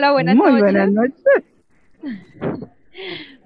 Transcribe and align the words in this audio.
Hola, 0.00 0.12
buenas 0.12 0.34
Muy 0.34 0.46
noches. 0.52 0.62
buenas 0.62 0.90
noches. 0.92 1.24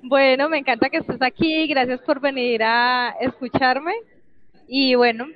Bueno, 0.06 0.48
me 0.50 0.58
encanta 0.58 0.88
que 0.90 0.98
estés 0.98 1.20
aquí. 1.20 1.66
Gracias 1.66 2.00
por 2.02 2.20
venir 2.20 2.62
a 2.62 3.14
escucharme. 3.20 3.92
Y 4.68 4.94
bueno, 4.94 5.26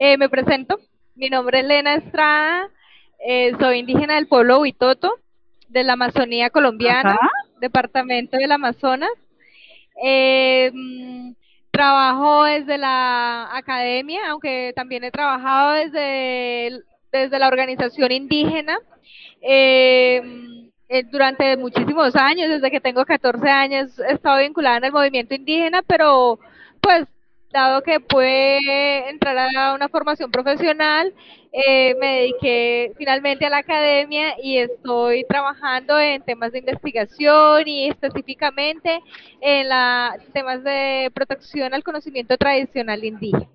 eh, 0.00 0.16
me 0.16 0.28
presento. 0.28 0.80
Mi 1.14 1.28
nombre 1.30 1.60
es 1.60 1.66
Lena 1.66 1.94
Estrada. 1.94 2.68
eh, 3.24 3.52
soy 3.60 3.78
indígena 3.80 4.14
del 4.16 4.26
pueblo 4.26 4.58
Huitoto, 4.60 5.12
de 5.68 5.84
la 5.84 5.92
Amazonía 5.92 6.50
colombiana, 6.50 7.12
Ajá. 7.12 7.30
departamento 7.60 8.36
del 8.38 8.50
Amazonas. 8.52 9.10
Eh, 10.02 10.70
mm, 10.74 11.32
trabajo 11.70 12.44
desde 12.44 12.78
la 12.78 13.54
academia, 13.56 14.30
aunque 14.30 14.72
también 14.74 15.04
he 15.04 15.10
trabajado 15.12 15.72
desde, 15.72 16.66
el- 16.68 16.84
desde 17.16 17.38
la 17.38 17.48
organización 17.48 18.12
indígena. 18.12 18.78
Eh, 19.42 20.22
eh, 20.88 21.02
durante 21.10 21.56
muchísimos 21.56 22.14
años, 22.14 22.48
desde 22.48 22.70
que 22.70 22.80
tengo 22.80 23.04
14 23.04 23.48
años, 23.48 23.98
he 23.98 24.12
estado 24.12 24.38
vinculada 24.38 24.76
en 24.78 24.84
el 24.84 24.92
movimiento 24.92 25.34
indígena, 25.34 25.82
pero 25.82 26.38
pues 26.80 27.06
dado 27.50 27.82
que 27.82 28.00
pude 28.00 29.08
entrar 29.08 29.48
a 29.56 29.74
una 29.74 29.88
formación 29.88 30.30
profesional, 30.30 31.12
eh, 31.52 31.94
me 31.94 32.18
dediqué 32.18 32.92
finalmente 32.98 33.46
a 33.46 33.50
la 33.50 33.58
academia 33.58 34.34
y 34.42 34.58
estoy 34.58 35.24
trabajando 35.24 35.98
en 35.98 36.22
temas 36.22 36.52
de 36.52 36.58
investigación 36.58 37.66
y 37.66 37.88
específicamente 37.88 39.00
en 39.40 39.68
la, 39.68 40.16
temas 40.34 40.62
de 40.62 41.10
protección 41.14 41.72
al 41.72 41.82
conocimiento 41.82 42.36
tradicional 42.36 43.02
indígena. 43.02 43.48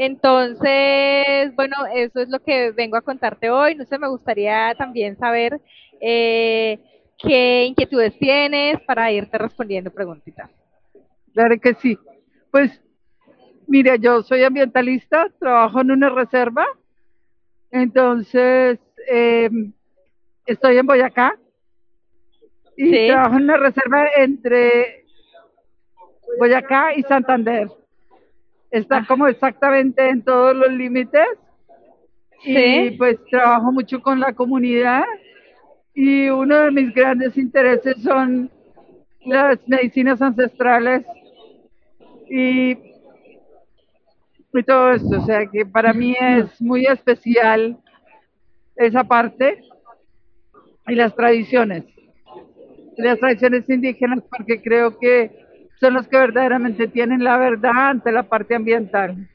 Entonces, 0.00 1.52
bueno, 1.56 1.74
eso 1.92 2.20
es 2.20 2.28
lo 2.28 2.38
que 2.38 2.70
vengo 2.70 2.96
a 2.96 3.02
contarte 3.02 3.50
hoy. 3.50 3.74
No 3.74 3.84
sé, 3.84 3.98
me 3.98 4.06
gustaría 4.08 4.72
también 4.78 5.18
saber 5.18 5.60
eh, 6.00 6.78
qué 7.18 7.64
inquietudes 7.64 8.16
tienes 8.16 8.80
para 8.82 9.10
irte 9.10 9.36
respondiendo 9.38 9.90
preguntitas. 9.90 10.48
Claro 11.34 11.58
que 11.60 11.74
sí. 11.74 11.98
Pues, 12.52 12.80
mira, 13.66 13.96
yo 13.96 14.22
soy 14.22 14.44
ambientalista, 14.44 15.30
trabajo 15.40 15.80
en 15.80 15.90
una 15.90 16.10
reserva, 16.10 16.64
entonces 17.72 18.78
eh, 19.10 19.50
estoy 20.46 20.78
en 20.78 20.86
Boyacá 20.86 21.36
y 22.76 22.88
Sí. 22.94 23.06
trabajo 23.08 23.36
en 23.36 23.42
una 23.42 23.56
reserva 23.56 24.06
entre 24.16 25.06
Boyacá 26.38 26.94
y 26.94 27.02
Santander. 27.02 27.66
Está 28.70 29.04
como 29.06 29.26
exactamente 29.26 30.08
en 30.08 30.22
todos 30.22 30.54
los 30.54 30.70
límites 30.72 31.26
y 32.44 32.54
Sí. 32.54 32.94
pues 32.98 33.16
trabajo 33.30 33.72
mucho 33.72 34.00
con 34.00 34.20
la 34.20 34.32
comunidad 34.32 35.04
y 35.94 36.28
uno 36.28 36.56
de 36.60 36.70
mis 36.70 36.94
grandes 36.94 37.36
intereses 37.36 37.96
son 38.02 38.50
las 39.24 39.58
medicinas 39.66 40.22
ancestrales 40.22 41.04
y, 42.30 42.72
y 44.54 44.62
todo 44.64 44.92
esto. 44.92 45.18
O 45.18 45.24
sea 45.26 45.46
que 45.46 45.66
para 45.66 45.92
mí 45.92 46.14
es 46.20 46.60
muy 46.60 46.86
especial 46.86 47.76
esa 48.76 49.02
parte 49.04 49.60
y 50.86 50.94
las 50.94 51.14
tradiciones. 51.14 51.84
Y 52.96 53.02
las 53.02 53.18
tradiciones 53.18 53.68
indígenas 53.68 54.20
porque 54.30 54.60
creo 54.62 54.98
que 54.98 55.30
son 55.80 55.94
los 55.94 56.08
que 56.08 56.18
verdaderamente 56.18 56.88
tienen 56.88 57.22
la 57.22 57.38
verdad 57.38 57.90
ante 57.90 58.12
la 58.12 58.24
parte 58.24 58.54
ambiental. 58.54 59.28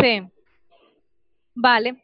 Sí. 0.00 0.22
Vale. 1.54 1.96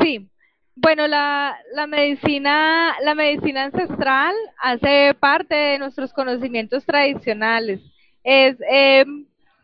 Sí. 0.00 0.28
Bueno, 0.74 1.06
la, 1.06 1.56
la 1.74 1.86
medicina, 1.86 2.94
la 3.02 3.14
medicina 3.14 3.64
ancestral 3.64 4.34
hace 4.62 5.14
parte 5.18 5.54
de 5.54 5.78
nuestros 5.78 6.12
conocimientos 6.12 6.84
tradicionales. 6.86 7.80
Es 8.24 8.56
eh, 8.70 9.04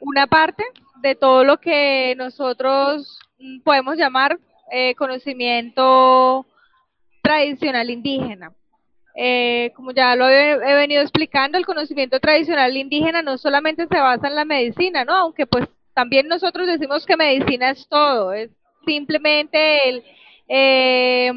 una 0.00 0.26
parte 0.26 0.64
de 1.00 1.14
todo 1.14 1.44
lo 1.44 1.58
que 1.58 2.14
nosotros 2.16 3.18
mm, 3.38 3.60
podemos 3.60 3.96
llamar 3.96 4.38
eh, 4.70 4.94
conocimiento 4.96 6.46
tradicional 7.22 7.90
indígena. 7.90 8.52
Eh, 9.20 9.72
como 9.74 9.90
ya 9.90 10.14
lo 10.14 10.28
he, 10.28 10.52
he 10.52 10.74
venido 10.76 11.02
explicando, 11.02 11.58
el 11.58 11.66
conocimiento 11.66 12.20
tradicional 12.20 12.76
indígena 12.76 13.20
no 13.20 13.36
solamente 13.36 13.88
se 13.88 13.98
basa 13.98 14.28
en 14.28 14.36
la 14.36 14.44
medicina, 14.44 15.04
¿no? 15.04 15.12
Aunque 15.12 15.44
pues 15.44 15.66
también 15.92 16.28
nosotros 16.28 16.68
decimos 16.68 17.04
que 17.04 17.16
medicina 17.16 17.70
es 17.70 17.88
todo, 17.88 18.32
es 18.32 18.48
simplemente 18.86 19.88
el, 19.88 20.04
eh, 20.46 21.32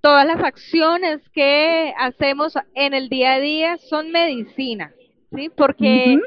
todas 0.00 0.24
las 0.24 0.40
acciones 0.40 1.20
que 1.30 1.92
hacemos 1.98 2.54
en 2.74 2.94
el 2.94 3.08
día 3.08 3.32
a 3.32 3.40
día 3.40 3.78
son 3.78 4.12
medicina, 4.12 4.94
¿sí? 5.34 5.48
Porque 5.48 6.12
eh, 6.12 6.18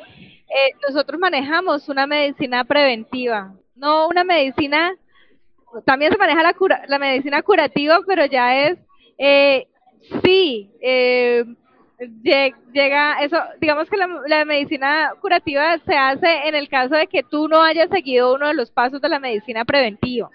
nosotros 0.86 1.18
manejamos 1.18 1.88
una 1.88 2.08
medicina 2.08 2.66
preventiva, 2.66 3.54
no 3.78 4.10
una 4.10 4.26
medicina, 4.26 4.94
también 5.86 6.12
se 6.12 6.18
maneja 6.18 6.44
la, 6.44 6.54
cura, 6.54 6.84
la 6.90 7.00
medicina 7.00 7.42
curativa, 7.42 8.00
pero 8.06 8.26
ya 8.26 8.68
es, 8.68 8.78
eh, 9.18 9.68
sí, 10.24 10.70
eh, 10.82 11.44
lle- 12.00 12.56
llega, 12.74 13.22
eso, 13.24 13.38
digamos 13.60 13.90
que 13.90 13.98
la, 13.98 14.08
la 14.28 14.46
medicina 14.46 15.14
curativa 15.22 15.78
se 15.86 15.96
hace 15.96 16.48
en 16.48 16.56
el 16.56 16.68
caso 16.70 16.96
de 16.96 17.08
que 17.08 17.24
tú 17.24 17.48
no 17.48 17.62
hayas 17.62 17.90
seguido 17.90 18.34
uno 18.36 18.48
de 18.48 18.54
los 18.54 18.72
pasos 18.72 19.02
de 19.02 19.10
la 19.10 19.20
medicina 19.20 19.66
preventiva 19.66 20.30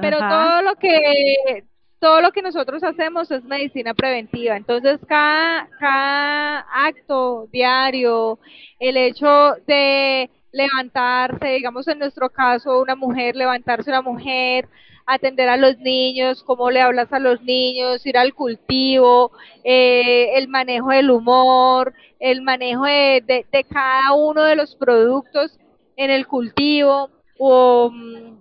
pero 0.00 0.18
Ajá. 0.18 0.28
todo 0.28 0.62
lo 0.62 0.74
que 0.76 1.64
todo 2.00 2.20
lo 2.20 2.32
que 2.32 2.42
nosotros 2.42 2.82
hacemos 2.84 3.30
es 3.30 3.44
medicina 3.44 3.94
preventiva. 3.94 4.56
Entonces, 4.56 4.98
cada, 5.08 5.68
cada 5.78 6.66
acto 6.70 7.48
diario, 7.50 8.38
el 8.78 8.98
hecho 8.98 9.54
de 9.66 10.28
levantarse, 10.52 11.46
digamos 11.48 11.88
en 11.88 12.00
nuestro 12.00 12.28
caso, 12.28 12.82
una 12.82 12.94
mujer, 12.94 13.34
levantarse 13.36 13.88
una 13.88 14.02
mujer, 14.02 14.68
atender 15.06 15.48
a 15.48 15.56
los 15.56 15.78
niños, 15.78 16.42
cómo 16.44 16.70
le 16.70 16.80
hablas 16.80 17.12
a 17.12 17.18
los 17.18 17.42
niños, 17.42 18.04
ir 18.06 18.16
al 18.16 18.34
cultivo, 18.34 19.32
eh, 19.62 20.36
el 20.36 20.48
manejo 20.48 20.90
del 20.90 21.10
humor, 21.10 21.92
el 22.18 22.42
manejo 22.42 22.84
de, 22.84 23.66
cada 23.68 24.14
uno 24.14 24.42
de 24.44 24.56
los 24.56 24.76
productos 24.76 25.58
en 25.96 26.10
el 26.10 26.26
cultivo, 26.26 27.10
o, 27.38 27.90
mm, 27.92 28.38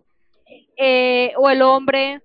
eh, 0.78 1.34
o 1.38 1.50
el 1.50 1.62
hombre 1.62 2.22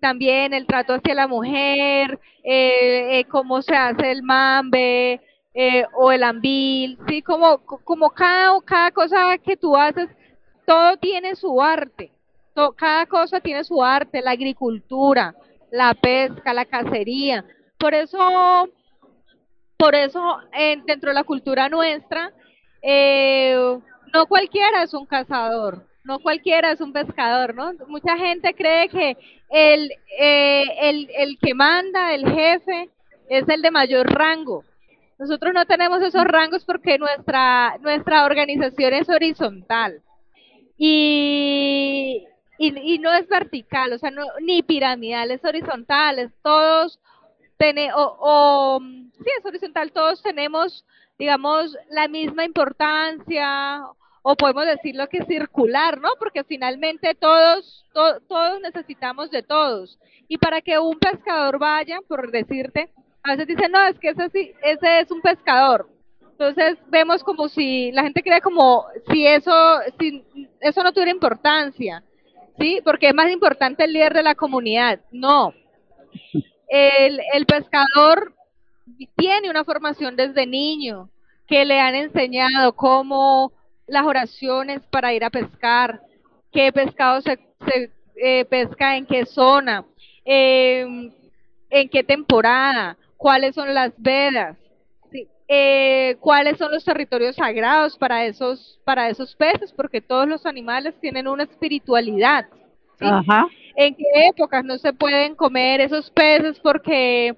también 0.00 0.52
el 0.52 0.66
trato 0.66 0.94
hacia 0.94 1.14
la 1.14 1.28
mujer, 1.28 2.18
eh, 2.42 3.20
eh, 3.20 3.24
cómo 3.30 3.62
se 3.62 3.76
hace 3.76 4.10
el 4.10 4.22
mambe 4.22 5.20
o 5.94 6.10
el 6.10 6.24
ambil, 6.24 6.98
sí, 7.06 7.22
como, 7.22 7.58
como 7.58 8.10
cada, 8.10 8.58
cada 8.62 8.90
cosa 8.90 9.38
que 9.38 9.56
tú 9.56 9.76
haces, 9.76 10.08
todo 10.66 10.96
tiene 10.96 11.36
su 11.36 11.60
arte, 11.60 12.10
cada 12.76 13.06
cosa 13.06 13.40
tiene 13.40 13.64
su 13.64 13.82
arte, 13.82 14.22
la 14.22 14.32
agricultura, 14.32 15.34
la 15.70 15.94
pesca, 15.94 16.52
la 16.52 16.64
cacería, 16.64 17.44
por 17.78 17.94
eso, 17.94 18.68
por 19.76 19.94
eso 19.94 20.38
dentro 20.86 21.10
de 21.10 21.14
la 21.14 21.24
cultura 21.24 21.68
nuestra, 21.68 22.32
eh, 22.82 23.56
no 24.12 24.26
cualquiera 24.26 24.82
es 24.82 24.92
un 24.94 25.06
cazador, 25.06 25.86
no 26.04 26.18
cualquiera 26.18 26.72
es 26.72 26.80
un 26.80 26.92
pescador, 26.92 27.54
¿no? 27.54 27.72
Mucha 27.88 28.16
gente 28.16 28.54
cree 28.54 28.88
que 28.88 29.16
el, 29.50 29.90
eh, 30.18 30.64
el, 30.80 31.08
el 31.16 31.38
que 31.38 31.54
manda, 31.54 32.14
el 32.14 32.28
jefe, 32.28 32.90
es 33.28 33.48
el 33.48 33.62
de 33.62 33.70
mayor 33.70 34.06
rango. 34.12 34.64
Nosotros 35.18 35.54
no 35.54 35.64
tenemos 35.66 36.02
esos 36.02 36.24
rangos 36.24 36.64
porque 36.64 36.98
nuestra, 36.98 37.78
nuestra 37.80 38.24
organización 38.24 38.92
es 38.92 39.08
horizontal 39.08 40.02
y, 40.76 42.26
y, 42.58 42.94
y 42.94 42.98
no 42.98 43.12
es 43.12 43.28
vertical, 43.28 43.92
o 43.92 43.98
sea, 43.98 44.10
no, 44.10 44.24
ni 44.40 44.62
piramidal, 44.62 45.30
es 45.30 45.44
horizontal, 45.44 46.18
es 46.18 46.30
todos, 46.42 46.98
tene, 47.56 47.92
o, 47.94 48.16
o, 48.20 48.80
sí, 48.80 49.30
es 49.38 49.44
horizontal, 49.44 49.92
todos 49.92 50.22
tenemos, 50.22 50.84
digamos, 51.18 51.76
la 51.90 52.08
misma 52.08 52.44
importancia 52.44 53.82
o 54.22 54.36
podemos 54.36 54.66
decirlo 54.66 55.08
que 55.08 55.24
circular, 55.24 56.00
¿no? 56.00 56.10
Porque 56.18 56.44
finalmente 56.44 57.14
todos, 57.14 57.84
todos 57.92 58.60
necesitamos 58.60 59.30
de 59.30 59.42
todos. 59.42 59.98
Y 60.28 60.38
para 60.38 60.60
que 60.60 60.78
un 60.78 60.98
pescador 60.98 61.58
vaya, 61.58 61.98
por 62.06 62.30
decirte, 62.30 62.90
a 63.24 63.32
veces 63.32 63.48
dicen, 63.48 63.72
no, 63.72 63.84
es 63.84 63.98
que 63.98 64.10
ese, 64.10 64.54
ese 64.62 65.00
es 65.00 65.10
un 65.10 65.20
pescador. 65.20 65.88
Entonces 66.20 66.78
vemos 66.88 67.22
como 67.22 67.48
si 67.48 67.92
la 67.92 68.02
gente 68.02 68.22
cree 68.22 68.40
como 68.40 68.86
si 69.10 69.26
eso, 69.26 69.80
si 69.98 70.24
eso 70.60 70.82
no 70.82 70.92
tuviera 70.92 71.10
importancia, 71.10 72.02
¿sí? 72.58 72.80
Porque 72.84 73.08
es 73.08 73.14
más 73.14 73.30
importante 73.30 73.84
el 73.84 73.92
líder 73.92 74.14
de 74.14 74.22
la 74.22 74.34
comunidad. 74.34 75.00
No. 75.10 75.54
El, 76.68 77.20
el 77.34 77.46
pescador 77.46 78.34
tiene 79.16 79.50
una 79.50 79.64
formación 79.64 80.16
desde 80.16 80.46
niño 80.46 81.10
que 81.46 81.64
le 81.64 81.80
han 81.80 81.94
enseñado 81.94 82.74
cómo 82.74 83.52
las 83.86 84.06
oraciones 84.06 84.80
para 84.90 85.12
ir 85.12 85.24
a 85.24 85.30
pescar, 85.30 86.00
qué 86.50 86.72
pescado 86.72 87.20
se, 87.20 87.38
eh, 88.16 88.44
pesca 88.46 88.96
en 88.96 89.06
qué 89.06 89.26
zona, 89.26 89.84
em, 90.24 91.12
en 91.70 91.88
qué 91.88 92.04
temporada, 92.04 92.96
cuáles 93.16 93.54
son 93.54 93.74
las 93.74 93.92
vedas, 93.98 94.56
eh, 95.54 96.16
cuáles 96.20 96.56
son 96.56 96.72
los 96.72 96.82
territorios 96.84 97.36
sagrados 97.36 97.98
para 97.98 98.24
esos, 98.24 98.80
para 98.84 99.10
esos 99.10 99.36
peces, 99.36 99.72
porque 99.72 100.00
todos 100.00 100.26
los 100.26 100.46
animales 100.46 100.94
tienen 101.00 101.28
una 101.28 101.42
espiritualidad. 101.42 102.46
¿En 103.76 103.94
qué 103.94 104.04
épocas 104.28 104.64
no 104.64 104.78
se 104.78 104.92
pueden 104.92 105.34
comer 105.34 105.80
esos 105.80 106.10
peces 106.10 106.58
porque 106.60 107.34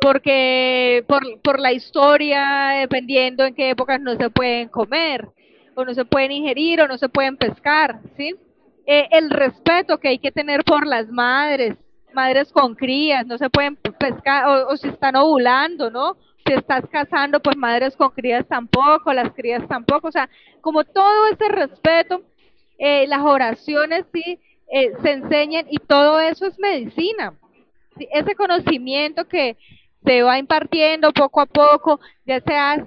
porque 0.00 1.04
por, 1.06 1.22
por 1.42 1.60
la 1.60 1.72
historia, 1.72 2.78
dependiendo 2.80 3.44
en 3.44 3.54
qué 3.54 3.70
épocas 3.70 4.00
no 4.00 4.16
se 4.16 4.30
pueden 4.30 4.68
comer? 4.68 5.28
o 5.74 5.84
no 5.84 5.94
se 5.94 6.04
pueden 6.04 6.32
ingerir 6.32 6.80
o 6.80 6.88
no 6.88 6.98
se 6.98 7.08
pueden 7.08 7.36
pescar, 7.36 8.00
¿sí? 8.16 8.34
Eh, 8.86 9.08
el 9.12 9.30
respeto 9.30 9.98
que 9.98 10.08
hay 10.08 10.18
que 10.18 10.32
tener 10.32 10.64
por 10.64 10.86
las 10.86 11.08
madres, 11.08 11.76
madres 12.12 12.52
con 12.52 12.74
crías, 12.74 13.26
no 13.26 13.38
se 13.38 13.48
pueden 13.48 13.76
o, 14.68 14.76
si 14.76 14.88
están 14.88 15.16
ovulando, 15.16 15.90
¿no? 15.90 16.16
Si 16.46 16.52
estás 16.52 16.84
casando, 16.90 17.40
pues 17.40 17.56
madres 17.56 17.96
con 17.96 18.10
crías 18.10 18.46
tampoco, 18.48 19.12
las 19.12 19.32
crías 19.32 19.66
tampoco, 19.68 20.08
o 20.08 20.12
sea, 20.12 20.28
como 20.60 20.84
todo 20.84 21.26
ese 21.28 21.48
respeto, 21.48 22.22
eh, 22.78 23.06
las 23.06 23.20
oraciones 23.20 24.04
sí 24.12 24.40
eh, 24.70 24.92
se 25.02 25.12
enseñan 25.12 25.66
y 25.70 25.78
todo 25.78 26.18
eso 26.20 26.46
es 26.46 26.58
medicina. 26.58 27.34
Ese 28.12 28.34
conocimiento 28.34 29.28
que 29.28 29.56
se 30.04 30.22
va 30.22 30.38
impartiendo 30.38 31.12
poco 31.12 31.40
a 31.40 31.46
poco, 31.46 32.00
ya 32.24 32.40
sea 32.40 32.86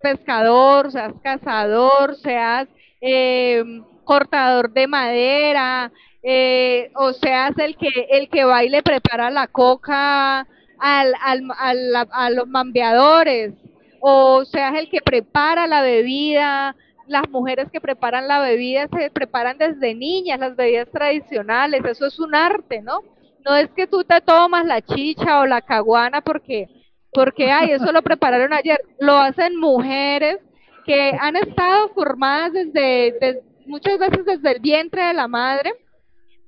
pescador, 0.00 0.92
seas 0.92 1.14
cazador, 1.22 2.16
seas 2.16 2.68
eh, 3.00 3.64
cortador 4.04 4.70
de 4.72 4.86
madera, 4.86 5.92
eh, 6.22 6.90
o 6.94 7.12
seas 7.12 7.52
el 7.58 7.76
que 7.76 7.88
el 8.10 8.28
que 8.28 8.44
va 8.44 8.64
y 8.64 8.82
prepara 8.82 9.30
la 9.30 9.46
coca 9.48 10.46
al, 10.78 11.14
al, 11.20 11.42
al, 11.58 12.08
a 12.10 12.30
los 12.30 12.48
mambeadores, 12.48 13.52
o 14.00 14.44
seas 14.44 14.74
el 14.76 14.88
que 14.88 15.00
prepara 15.00 15.66
la 15.66 15.82
bebida, 15.82 16.76
las 17.06 17.28
mujeres 17.28 17.68
que 17.72 17.80
preparan 17.80 18.28
la 18.28 18.40
bebida 18.40 18.88
se 18.88 19.10
preparan 19.10 19.58
desde 19.58 19.94
niñas, 19.94 20.40
las 20.40 20.56
bebidas 20.56 20.88
tradicionales, 20.90 21.84
eso 21.84 22.06
es 22.06 22.18
un 22.18 22.34
arte, 22.34 22.82
¿no? 22.82 23.00
No 23.44 23.56
es 23.56 23.70
que 23.70 23.86
tú 23.86 24.04
te 24.04 24.20
tomas 24.20 24.64
la 24.64 24.80
chicha 24.80 25.40
o 25.40 25.46
la 25.46 25.60
caguana 25.60 26.20
porque 26.20 26.68
porque 27.12 27.50
ay, 27.50 27.72
eso 27.72 27.92
lo 27.92 28.02
prepararon 28.02 28.52
ayer, 28.54 28.80
lo 28.98 29.16
hacen 29.18 29.56
mujeres 29.58 30.38
que 30.86 31.12
han 31.20 31.36
estado 31.36 31.90
formadas 31.90 32.52
desde, 32.72 33.42
muchas 33.66 33.98
veces 33.98 34.24
desde 34.24 34.52
el 34.52 34.60
vientre 34.60 35.04
de 35.04 35.12
la 35.12 35.28
madre 35.28 35.72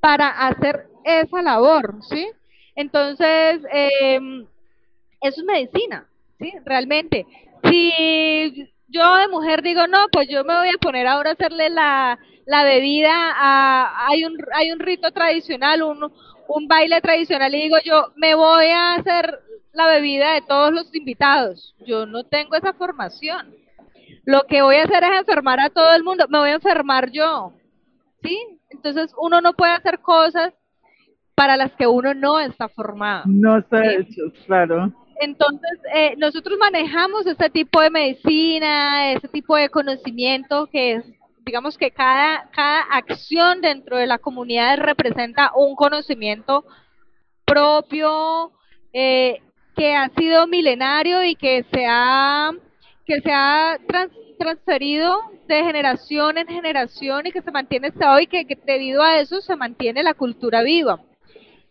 para 0.04 0.28
hacer 0.28 0.84
esa 1.02 1.40
labor, 1.40 1.96
¿sí? 2.02 2.28
Entonces, 2.76 3.62
eh, 3.72 4.20
eso 5.22 5.40
es 5.40 5.44
medicina, 5.46 6.06
¿sí? 6.38 6.52
Realmente. 6.66 7.26
Si 7.62 8.70
yo 8.88 9.16
de 9.16 9.28
mujer 9.28 9.62
digo, 9.62 9.86
no, 9.86 10.08
pues 10.12 10.28
yo 10.28 10.44
me 10.44 10.58
voy 10.58 10.68
a 10.68 10.78
poner 10.78 11.06
ahora 11.06 11.30
a 11.30 11.32
hacerle 11.32 11.70
la, 11.70 12.18
la 12.44 12.64
bebida, 12.64 13.14
a, 13.14 14.08
hay, 14.08 14.26
un, 14.26 14.36
hay 14.52 14.72
un 14.72 14.78
rito 14.78 15.10
tradicional, 15.10 15.82
un, 15.82 16.12
un 16.48 16.68
baile 16.68 17.00
tradicional, 17.00 17.54
y 17.54 17.62
digo 17.62 17.78
yo, 17.82 18.12
me 18.16 18.34
voy 18.34 18.66
a 18.66 18.96
hacer 18.96 19.40
la 19.72 19.86
bebida 19.86 20.34
de 20.34 20.42
todos 20.42 20.70
los 20.70 20.94
invitados. 20.94 21.74
Yo 21.86 22.04
no 22.04 22.24
tengo 22.24 22.56
esa 22.56 22.74
formación. 22.74 23.56
Lo 24.26 24.42
que 24.42 24.60
voy 24.60 24.76
a 24.76 24.84
hacer 24.84 25.02
es 25.02 25.20
enfermar 25.20 25.60
a 25.60 25.70
todo 25.70 25.94
el 25.94 26.04
mundo. 26.04 26.26
Me 26.28 26.40
voy 26.40 26.50
a 26.50 26.56
enfermar 26.56 27.10
yo. 27.10 27.54
¿Sí? 28.22 28.38
Entonces 28.74 29.14
uno 29.18 29.40
no 29.40 29.52
puede 29.54 29.72
hacer 29.72 30.00
cosas 30.00 30.52
para 31.34 31.56
las 31.56 31.72
que 31.72 31.86
uno 31.86 32.14
no 32.14 32.38
está 32.38 32.68
formado. 32.68 33.24
No 33.26 33.58
está 33.58 33.84
hecho, 33.92 34.22
claro. 34.46 34.92
Entonces, 35.20 35.78
eh, 35.94 36.14
nosotros 36.18 36.58
manejamos 36.58 37.26
este 37.26 37.48
tipo 37.50 37.80
de 37.80 37.90
medicina, 37.90 39.12
ese 39.12 39.28
tipo 39.28 39.56
de 39.56 39.68
conocimiento 39.68 40.66
que 40.66 40.94
es, 40.94 41.04
digamos 41.44 41.78
que 41.78 41.90
cada, 41.90 42.50
cada 42.50 42.80
acción 42.80 43.60
dentro 43.60 43.96
de 43.96 44.06
la 44.06 44.18
comunidad 44.18 44.78
representa 44.78 45.52
un 45.54 45.76
conocimiento 45.76 46.64
propio, 47.44 48.52
eh, 48.92 49.40
que 49.76 49.94
ha 49.94 50.08
sido 50.10 50.46
milenario 50.46 51.24
y 51.24 51.34
que 51.36 51.64
se 51.72 51.86
ha, 51.88 52.50
que 53.06 53.20
se 53.20 53.32
ha 53.32 53.78
transferido 54.38 55.16
de 55.46 55.62
generación 55.62 56.38
en 56.38 56.46
generación 56.46 57.26
y 57.26 57.32
que 57.32 57.42
se 57.42 57.50
mantiene 57.50 57.88
hasta 57.88 58.14
hoy, 58.14 58.26
que, 58.26 58.46
que 58.46 58.56
debido 58.66 59.02
a 59.02 59.18
eso 59.18 59.40
se 59.40 59.56
mantiene 59.56 60.02
la 60.02 60.14
cultura 60.14 60.62
viva. 60.62 61.00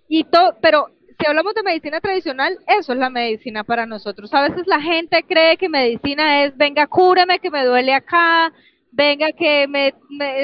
Y 0.08 0.26
todo, 0.26 0.58
pero 0.62 0.90
si 1.20 1.28
hablamos 1.28 1.54
de 1.54 1.64
medicina 1.64 2.02
tradicional, 2.02 2.58
eso 2.68 2.94
es 2.94 3.00
la 3.00 3.10
medicina 3.10 3.64
para 3.64 3.86
nosotros. 3.86 4.34
A 4.34 4.48
veces 4.48 4.68
la 4.68 4.82
gente 4.82 5.24
cree 5.24 5.58
que 5.58 5.70
medicina 5.70 6.44
es, 6.44 6.56
venga, 6.58 6.88
cúreme 6.88 7.40
que 7.40 7.52
me 7.52 7.66
duele 7.66 7.94
acá, 7.94 8.52
venga 8.92 9.32
que 9.32 9.68
me, 9.68 9.94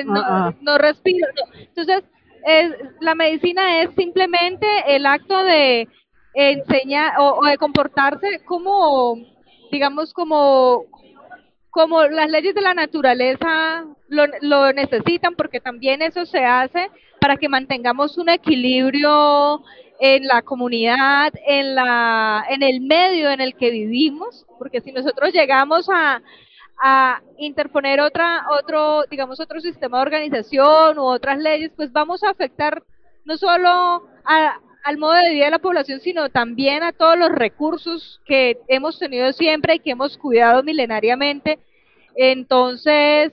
no, 0.05 0.21
ah, 0.21 0.53
ah. 0.65 0.77
respiro. 0.77 1.27
Entonces, 1.57 2.03
es, 2.45 2.71
la 2.99 3.15
medicina 3.15 3.81
es 3.81 3.89
simplemente 3.95 4.67
el 4.87 5.05
acto 5.05 5.43
de 5.43 5.87
enseñar 6.33 7.13
o, 7.19 7.45
de 7.45 7.57
comportarse 7.57 8.43
como, 8.45 9.15
digamos, 9.71 10.13
como, 10.13 10.85
como 11.71 12.03
las 12.03 12.29
leyes 12.29 12.55
de 12.55 12.61
la 12.61 12.73
naturaleza 12.73 13.85
lo, 14.07 14.73
necesitan, 14.73 15.35
porque 15.35 15.59
también 15.59 16.01
eso 16.01 16.25
se 16.25 16.43
hace 16.43 16.89
para 17.21 17.37
que 17.37 17.49
mantengamos 17.49 18.17
un 18.17 18.29
equilibrio 18.29 19.61
en 19.99 20.25
la 20.27 20.41
comunidad, 20.41 21.33
en 21.45 21.75
la, 21.75 22.45
en 22.49 22.63
el 22.63 22.81
medio 22.81 23.29
en 23.29 23.41
el 23.41 23.55
que 23.55 23.69
vivimos, 23.69 24.45
porque 24.57 24.81
si 24.81 24.91
nosotros 24.91 25.31
llegamos 25.33 25.89
a, 25.93 26.21
interponer 27.37 27.99
otra, 27.99 28.45
otro, 28.57 29.03
digamos, 29.11 29.41
otro 29.41 29.59
sistema 29.59 29.97
de 29.97 30.03
organización 30.03 30.97
u 30.97 31.03
otras 31.03 31.37
leyes, 31.37 31.71
pues 31.75 31.91
vamos 31.91 32.23
a 32.23 32.29
afectar 32.29 32.81
no 33.25 33.35
solo 33.35 34.07
al 34.23 34.97
modo 34.97 35.13
de 35.13 35.31
vida 35.31 35.45
de 35.45 35.51
la 35.51 35.59
población, 35.59 35.99
sino 35.99 36.29
también 36.29 36.83
a 36.83 36.93
todos 36.93 37.17
los 37.17 37.31
recursos 37.31 38.21
que 38.25 38.57
hemos 38.69 38.97
tenido 38.97 39.33
siempre 39.33 39.75
y 39.75 39.79
que 39.79 39.91
hemos 39.91 40.17
cuidado 40.17 40.63
milenariamente. 40.63 41.59
Entonces, 42.21 43.31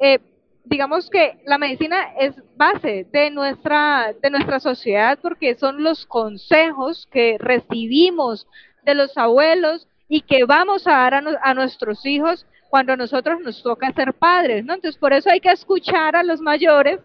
eh, 0.00 0.18
digamos 0.64 1.08
que 1.08 1.38
la 1.46 1.56
medicina 1.56 2.14
es 2.18 2.34
base 2.56 3.06
de 3.12 3.30
nuestra, 3.30 4.12
de 4.20 4.28
nuestra 4.28 4.58
sociedad 4.58 5.20
porque 5.22 5.54
son 5.54 5.84
los 5.84 6.04
consejos 6.06 7.06
que 7.12 7.36
recibimos 7.38 8.48
de 8.82 8.96
los 8.96 9.16
abuelos 9.16 9.86
y 10.08 10.22
que 10.22 10.44
vamos 10.46 10.84
a 10.88 10.90
dar 10.90 11.14
a, 11.14 11.22
a 11.44 11.54
nuestros 11.54 12.04
hijos 12.04 12.44
cuando 12.70 12.94
a 12.94 12.96
nosotros 12.96 13.40
nos 13.40 13.62
toca 13.62 13.92
ser 13.92 14.14
padres, 14.14 14.64
¿no? 14.64 14.74
Entonces, 14.74 14.98
por 14.98 15.12
eso 15.12 15.30
hay 15.30 15.38
que 15.38 15.52
escuchar 15.52 16.16
a 16.16 16.24
los 16.24 16.40
mayores 16.40 16.98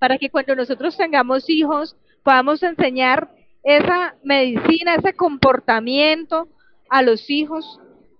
para 0.00 0.18
que 0.18 0.28
cuando 0.28 0.56
nosotros 0.56 0.96
tengamos 0.96 1.48
hijos 1.48 1.96
podamos 2.24 2.64
enseñar 2.64 3.30
esa 3.62 4.16
medicina, 4.24 4.96
ese 4.96 5.14
comportamiento 5.14 6.48
a 6.88 7.00
los 7.02 7.30
hijos 7.30 7.78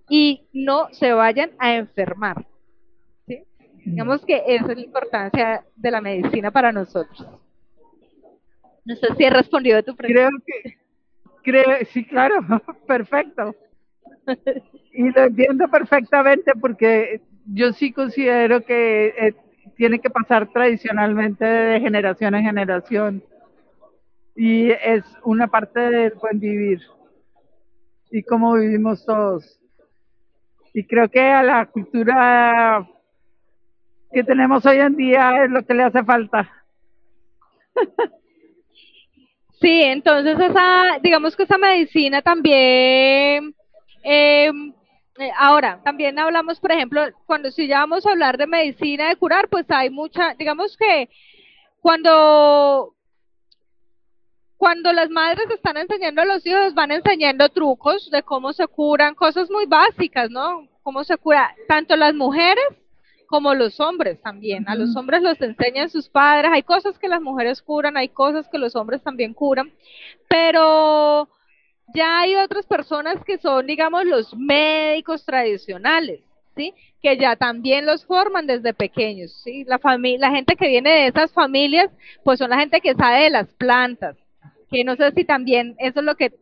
y 0.09 0.47
no 0.53 0.87
se 0.91 1.11
vayan 1.13 1.51
a 1.57 1.75
enfermar. 1.75 2.45
Digamos 3.85 4.25
que 4.25 4.41
esa 4.47 4.71
es 4.71 4.77
la 4.77 4.83
importancia 4.83 5.65
de 5.75 5.91
la 5.91 6.01
medicina 6.01 6.49
para 6.49 6.71
nosotros. 6.71 7.27
No 8.83 8.95
sé 8.95 9.07
si 9.15 9.23
he 9.23 9.29
respondido 9.29 9.77
a 9.77 9.83
tu 9.83 9.95
pregunta. 9.95 10.43
Creo 10.43 10.43
que, 10.45 10.77
creo, 11.43 11.85
sí, 11.91 12.03
claro, 12.05 12.35
perfecto. 12.87 13.55
Y 14.91 15.11
lo 15.11 15.23
entiendo 15.25 15.67
perfectamente 15.67 16.53
porque 16.59 17.21
yo 17.45 17.73
sí 17.73 17.91
considero 17.91 18.61
que 18.61 19.13
eh, 19.19 19.35
tiene 19.75 19.99
que 19.99 20.09
pasar 20.09 20.51
tradicionalmente 20.51 21.45
de 21.45 21.79
generación 21.79 22.33
en 22.35 22.43
generación 22.43 23.23
y 24.35 24.71
es 24.71 25.03
una 25.23 25.47
parte 25.47 25.79
del 25.79 26.13
buen 26.13 26.39
vivir 26.39 26.81
y 28.11 28.23
cómo 28.23 28.53
vivimos 28.55 29.05
todos. 29.05 29.59
Y 30.77 30.85
creo 30.85 31.09
que 31.09 31.21
a 31.21 31.41
la 31.41 31.65
cultura 31.67 32.85
que 34.11 34.25
tenemos 34.25 34.65
hoy 34.65 34.77
en 34.79 34.97
día 34.97 35.45
es 35.45 35.49
lo 35.49 35.65
que 35.65 35.73
le 35.73 35.83
hace 35.83 36.03
falta. 36.03 36.51
Sí, 39.61 39.81
entonces 39.83 40.37
esa, 40.37 40.99
digamos 41.01 41.35
que 41.35 41.43
esa 41.43 41.57
medicina 41.57 42.21
también, 42.21 43.55
eh, 44.03 44.51
eh, 45.17 45.31
ahora, 45.37 45.79
también 45.81 46.19
hablamos, 46.19 46.59
por 46.59 46.73
ejemplo, 46.73 47.01
cuando 47.25 47.49
si 47.51 47.65
ya 47.65 47.79
vamos 47.79 48.05
a 48.05 48.11
hablar 48.11 48.37
de 48.37 48.47
medicina 48.47 49.07
de 49.07 49.15
curar, 49.15 49.47
pues 49.47 49.65
hay 49.71 49.89
mucha, 49.89 50.33
digamos 50.33 50.75
que 50.75 51.09
cuando 51.79 52.94
cuando 54.57 54.93
las 54.93 55.09
madres 55.09 55.49
están 55.49 55.77
enseñando 55.77 56.21
a 56.21 56.25
los 56.25 56.45
hijos, 56.45 56.73
van 56.73 56.91
enseñando 56.91 57.49
trucos 57.49 58.09
de 58.09 58.23
cómo 58.23 58.53
se 58.53 58.67
curan, 58.67 59.15
cosas 59.15 59.49
muy 59.49 59.65
básicas, 59.65 60.29
¿no? 60.29 60.67
Cómo 60.83 61.03
se 61.03 61.17
cura 61.17 61.53
tanto 61.67 61.95
las 61.95 62.13
mujeres 62.13 62.65
como 63.27 63.53
los 63.53 63.79
hombres 63.79 64.21
también. 64.21 64.67
A 64.69 64.75
los 64.75 64.95
hombres 64.95 65.21
los 65.21 65.41
enseñan 65.41 65.89
sus 65.89 66.07
padres, 66.07 66.51
hay 66.53 66.63
cosas 66.63 66.97
que 66.97 67.07
las 67.07 67.21
mujeres 67.21 67.61
curan, 67.61 67.97
hay 67.97 68.09
cosas 68.09 68.47
que 68.47 68.57
los 68.57 68.75
hombres 68.75 69.01
también 69.01 69.33
curan, 69.33 69.71
pero 70.29 71.27
ya 71.93 72.21
hay 72.21 72.35
otras 72.35 72.65
personas 72.65 73.23
que 73.25 73.37
son, 73.37 73.67
digamos, 73.67 74.05
los 74.05 74.33
médicos 74.35 75.25
tradicionales, 75.25 76.21
¿sí? 76.55 76.73
Que 77.01 77.17
ya 77.17 77.35
también 77.35 77.85
los 77.85 78.05
forman 78.05 78.47
desde 78.47 78.73
pequeños, 78.73 79.33
¿sí? 79.43 79.65
La 79.65 79.79
la 80.17 80.31
gente 80.31 80.55
que 80.55 80.67
viene 80.67 80.89
de 80.89 81.07
esas 81.07 81.31
familias, 81.33 81.91
pues 82.23 82.39
son 82.39 82.51
la 82.51 82.59
gente 82.59 82.79
que 82.79 82.95
sabe 82.95 83.23
de 83.23 83.29
las 83.29 83.47
plantas, 83.55 84.15
no 84.83 84.95
sé 84.95 85.11
si 85.11 85.23
también 85.23 85.75
eso 85.79 85.99
es 85.99 86.05
lo 86.05 86.15
que 86.15 86.33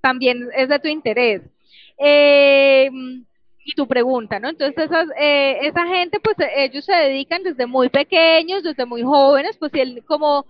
también 0.00 0.48
es 0.54 0.68
de 0.68 0.78
tu 0.78 0.88
interés. 0.88 1.42
Eh, 1.98 2.90
y 3.64 3.74
tu 3.74 3.86
pregunta, 3.86 4.40
¿no? 4.40 4.48
Entonces 4.48 4.78
esas, 4.78 5.08
eh, 5.20 5.58
esa 5.62 5.86
gente, 5.86 6.20
pues 6.20 6.36
ellos 6.56 6.84
se 6.84 6.94
dedican 6.94 7.42
desde 7.42 7.66
muy 7.66 7.90
pequeños, 7.90 8.62
desde 8.62 8.86
muy 8.86 9.02
jóvenes, 9.02 9.56
pues 9.58 9.72
él 9.74 10.02
como 10.06 10.46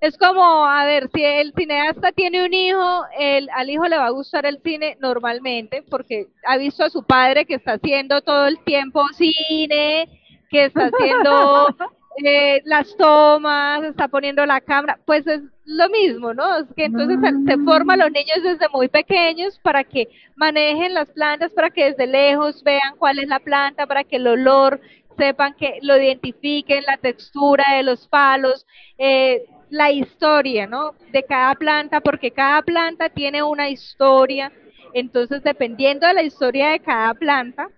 es 0.00 0.16
como, 0.16 0.64
a 0.64 0.84
ver, 0.84 1.10
si 1.12 1.24
el 1.24 1.52
cineasta 1.54 2.12
tiene 2.12 2.44
un 2.44 2.54
hijo, 2.54 3.04
el, 3.18 3.48
al 3.50 3.68
hijo 3.68 3.88
le 3.88 3.96
va 3.96 4.06
a 4.06 4.10
gustar 4.10 4.46
el 4.46 4.60
cine 4.62 4.96
normalmente 5.00 5.82
porque 5.82 6.28
ha 6.46 6.56
visto 6.56 6.84
a 6.84 6.90
su 6.90 7.02
padre 7.02 7.46
que 7.46 7.54
está 7.54 7.72
haciendo 7.72 8.20
todo 8.22 8.46
el 8.46 8.60
tiempo 8.60 9.02
cine, 9.14 10.08
que 10.50 10.66
está 10.66 10.90
haciendo 10.92 11.68
eh, 12.24 12.62
las 12.64 12.96
tomas, 12.96 13.82
está 13.84 14.08
poniendo 14.08 14.44
la 14.46 14.60
cámara, 14.60 14.98
pues 15.04 15.26
es 15.26 15.42
lo 15.64 15.88
mismo, 15.88 16.34
¿no? 16.34 16.58
Es 16.58 16.66
que 16.74 16.84
entonces 16.84 17.18
se, 17.20 17.52
se 17.52 17.58
forma 17.64 17.94
a 17.94 17.98
los 17.98 18.10
niños 18.10 18.42
desde 18.42 18.68
muy 18.72 18.88
pequeños 18.88 19.58
para 19.60 19.84
que 19.84 20.08
manejen 20.36 20.94
las 20.94 21.10
plantas, 21.10 21.52
para 21.52 21.70
que 21.70 21.90
desde 21.90 22.06
lejos 22.06 22.62
vean 22.64 22.96
cuál 22.98 23.18
es 23.18 23.28
la 23.28 23.38
planta, 23.38 23.86
para 23.86 24.04
que 24.04 24.16
el 24.16 24.26
olor 24.26 24.80
sepan 25.18 25.54
que 25.54 25.78
lo 25.82 25.96
identifiquen, 25.96 26.84
la 26.86 26.96
textura 26.96 27.64
de 27.76 27.82
los 27.82 28.06
palos, 28.08 28.66
eh, 28.96 29.44
la 29.68 29.90
historia, 29.90 30.66
¿no? 30.66 30.94
De 31.12 31.22
cada 31.24 31.54
planta, 31.54 32.00
porque 32.00 32.30
cada 32.30 32.62
planta 32.62 33.10
tiene 33.10 33.42
una 33.42 33.68
historia. 33.68 34.52
Entonces, 34.94 35.42
dependiendo 35.42 36.06
de 36.06 36.14
la 36.14 36.22
historia 36.22 36.70
de 36.70 36.80
cada 36.80 37.12
planta, 37.14 37.68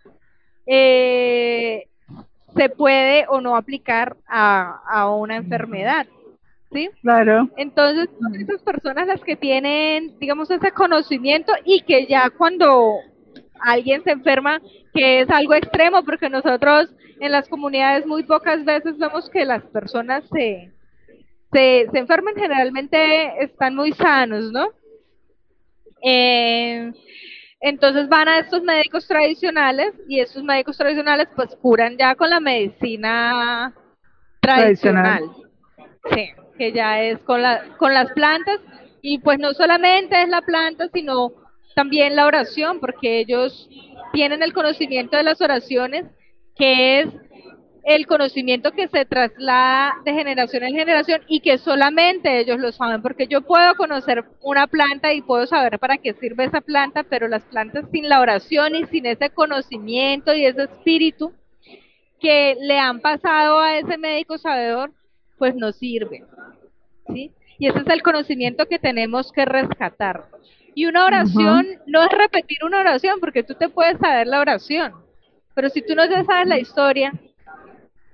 eh, 0.67 1.90
se 2.57 2.69
puede 2.69 3.26
o 3.28 3.40
no 3.40 3.57
aplicar 3.57 4.16
a, 4.26 4.80
a 4.88 5.11
una 5.14 5.37
enfermedad. 5.37 6.07
¿Sí? 6.73 6.88
Claro. 7.02 7.49
Entonces, 7.57 8.09
son 8.21 8.35
esas 8.37 8.62
personas 8.62 9.09
las 9.09 9.21
que 9.23 9.35
tienen, 9.35 10.16
digamos, 10.21 10.50
ese 10.52 10.71
conocimiento 10.71 11.52
y 11.64 11.83
que 11.83 12.07
ya 12.07 12.30
cuando 12.30 12.99
alguien 13.61 14.04
se 14.04 14.12
enferma, 14.12 14.61
que 14.95 15.23
es 15.23 15.30
algo 15.30 15.54
extremo, 15.54 16.04
porque 16.04 16.30
nosotros 16.30 16.95
en 17.21 17.33
las 17.33 17.49
comunidades 17.49 18.07
muy 18.07 18.23
pocas 18.23 18.64
veces 18.64 18.99
vemos 18.99 19.28
que 19.30 19.45
las 19.45 19.62
personas 19.64 20.25
se, 20.33 20.73
se, 21.52 21.87
se 21.90 21.99
enferman, 21.99 22.35
generalmente 22.35 23.42
están 23.45 23.75
muy 23.75 23.92
sanos, 23.92 24.50
¿no? 24.52 24.69
Eh, 26.02 26.92
entonces 27.71 28.09
van 28.09 28.29
a 28.29 28.41
estos 28.41 28.62
médicos 28.62 29.07
tradicionales 29.07 29.95
y 30.09 30.21
estos 30.21 30.43
médicos 30.43 30.77
tradicionales 30.77 31.29
pues 31.35 31.57
curan 31.57 31.97
ya 31.97 32.15
con 32.15 32.29
la 32.29 32.41
medicina 32.41 33.73
tradicional. 34.41 35.31
Sí, 36.12 36.31
que 36.59 36.73
ya 36.73 37.00
es 37.03 37.19
con, 37.21 37.43
la, 37.43 37.77
con 37.79 37.95
las 37.95 38.11
plantas 38.12 38.59
y 39.03 39.19
pues 39.19 39.39
no 39.39 39.53
solamente 39.55 40.21
es 40.23 40.29
la 40.29 40.43
planta, 40.43 40.89
sino 40.93 41.33
también 41.75 42.17
la 42.17 42.27
oración, 42.27 42.81
porque 42.81 43.21
ellos 43.21 43.69
tienen 44.12 44.43
el 44.43 44.53
conocimiento 44.53 45.17
de 45.17 45.23
las 45.23 45.41
oraciones, 45.41 46.07
que 46.57 47.00
es 47.00 47.07
el 47.85 48.07
conocimiento 48.07 48.73
que 48.73 48.89
se 48.89 49.05
traslada 49.05 49.95
de 50.05 50.13
generación 50.13 50.65
en 50.65 50.75
generación 50.75 51.23
y 51.29 51.41
que 51.41 51.59
solamente 51.59 52.41
ellos 52.41 52.59
lo 52.59 52.73
saben, 52.73 53.03
porque 53.03 53.27
yo 53.27 53.43
puedo 53.43 53.75
conocer 53.75 54.25
una 54.43 54.67
planta 54.67 55.13
y 55.13 55.23
puedo 55.23 55.47
saber 55.47 55.79
para 55.79 55.99
qué 55.99 56.13
sirve 56.15 56.45
esa 56.45 56.61
planta, 56.61 57.05
pero 57.05 57.29
las 57.29 57.43
plantas 57.45 57.85
sin 57.91 58.09
la 58.09 58.21
oración 58.21 58.75
y 58.75 58.87
sin 58.87 59.07
ese 59.07 59.31
conocimiento 59.31 60.35
y 60.35 60.45
ese 60.45 60.65
espíritu 60.65 61.33
que 62.21 62.57
le 62.61 62.79
han 62.79 63.01
pasado 63.01 63.61
a 63.61 63.79
ese 63.79 63.97
médico 63.97 64.37
sabedor, 64.37 64.93
pues 65.39 65.55
no 65.55 65.73
sirven. 65.73 66.27
¿sí? 67.09 67.33
Y 67.59 67.69
ese 67.69 67.79
es 67.79 67.87
el 67.87 68.03
conocimiento 68.03 68.67
que 68.67 68.79
tenemos 68.79 69.33
que 69.33 69.45
rescatar. 69.45 70.27
Y 70.75 70.87
una 70.87 71.05
oración 71.05 71.67
no 71.87 72.03
es 72.05 72.11
repetir 72.11 72.59
una 72.65 72.81
oración, 72.81 73.19
porque 73.21 73.43
tú 73.43 73.55
te 73.55 73.69
puedes 73.69 73.99
saber 73.99 74.27
la 74.27 74.41
oración, 74.41 74.93
pero 75.55 75.69
si 75.69 75.83
tú 75.83 75.95
no 75.95 76.07
sabes 76.07 76.47
la 76.47 76.59
historia, 76.59 77.13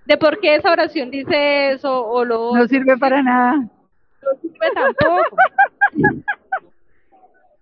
de 0.06 0.16
por 0.16 0.38
qué 0.40 0.56
esa 0.56 0.72
oración 0.72 1.10
dice 1.10 1.72
eso 1.72 2.06
o 2.06 2.24
lo 2.24 2.54
No 2.54 2.66
sirve 2.66 2.96
para 2.96 3.22
nada. 3.22 3.56
No 3.56 4.40
sirve 4.40 4.70
tampoco. 4.74 5.36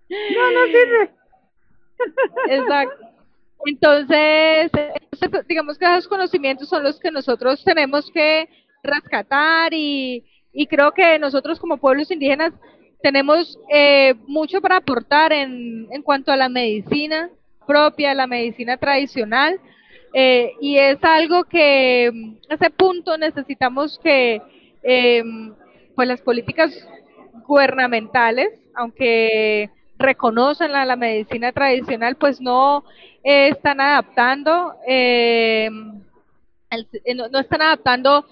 no, 0.09 0.51
no 0.51 0.65
sirve. 0.65 1.11
Exacto. 2.49 3.05
Entonces, 3.65 4.71
digamos 5.47 5.77
que 5.77 5.85
esos 5.85 6.07
conocimientos 6.07 6.69
son 6.69 6.83
los 6.83 6.99
que 6.99 7.09
nosotros 7.09 7.63
tenemos 7.63 8.11
que 8.11 8.47
rescatar 8.83 9.73
y, 9.73 10.23
y 10.53 10.67
creo 10.67 10.91
que 10.91 11.17
nosotros 11.17 11.59
como 11.59 11.77
pueblos 11.77 12.11
indígenas 12.11 12.53
tenemos 13.01 13.57
eh, 13.71 14.13
mucho 14.27 14.61
para 14.61 14.77
aportar 14.77 15.33
en, 15.33 15.87
en 15.91 16.01
cuanto 16.03 16.31
a 16.31 16.37
la 16.37 16.49
medicina 16.49 17.29
propia, 17.65 18.13
la 18.13 18.27
medicina 18.27 18.77
tradicional, 18.77 19.59
eh, 20.17 20.53
y 20.61 20.77
es 20.77 21.03
algo 21.03 21.43
que, 21.43 22.37
ese 22.47 22.69
punto 22.69 23.17
necesitamos 23.17 23.99
que 24.01 24.41
eh, 24.81 25.23
pues 25.93 26.07
las 26.07 26.21
políticas 26.21 26.71
gubernamentales, 27.45 28.47
aunque 28.75 29.69
reconocen 29.97 30.71
la, 30.71 30.85
la 30.85 30.95
medicina 30.95 31.51
tradicional, 31.51 32.15
pues 32.15 32.39
no 32.39 32.85
eh, 33.25 33.49
están 33.49 33.81
adaptando, 33.81 34.75
eh, 34.87 35.69
el, 36.69 36.87
no, 37.17 37.27
no, 37.27 37.39
están 37.39 37.63
adaptando, 37.63 38.25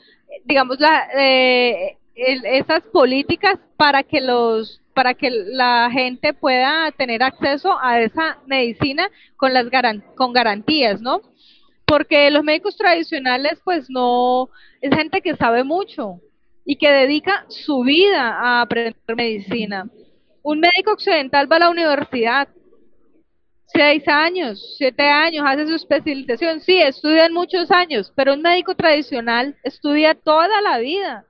digamos, 0.46 0.80
la, 0.80 1.10
eh, 1.18 1.98
el, 2.16 2.46
esas 2.46 2.84
políticas 2.94 3.60
para 3.76 4.04
que 4.04 4.22
los 4.22 4.80
para 4.94 5.16
que 5.16 5.32
la 5.32 5.90
gente 5.92 6.34
pueda 6.34 6.92
tener 6.92 7.24
acceso 7.24 7.78
a 7.82 8.00
esa 8.00 8.38
medicina 8.46 9.10
con 9.36 9.52
las 9.54 9.70
garan 9.70 10.02
con 10.16 10.32
garantías, 10.32 11.02
¿no? 11.02 11.22
Porque 11.94 12.32
los 12.32 12.44
médicos 12.44 12.76
tradicionales 12.76 13.62
pues 13.64 13.88
no, 13.88 14.50
es 14.82 14.96
gente 14.96 15.22
que 15.22 15.36
sabe 15.36 15.64
mucho 15.64 16.22
y 16.66 16.76
que 16.76 16.90
dedica 16.90 17.46
su 17.50 17.84
vida 17.84 18.32
a 18.32 18.62
aprender 18.62 18.96
medicina. 19.16 19.88
Un 20.42 20.60
médico 20.60 20.94
occidental 20.94 21.52
va 21.52 21.58
a 21.58 21.60
la 21.60 21.70
universidad, 21.70 22.48
seis 23.68 24.08
años, 24.08 24.76
siete 24.76 25.04
años, 25.04 25.46
hace 25.48 25.68
su 25.68 25.76
especialización, 25.76 26.62
sí, 26.62 26.80
estudian 26.80 27.32
muchos 27.32 27.70
años, 27.70 28.12
pero 28.16 28.34
un 28.34 28.42
médico 28.42 28.74
tradicional 28.74 29.56
estudia 29.62 30.16
toda 30.16 30.62
la 30.64 30.80
vida. 30.80 31.26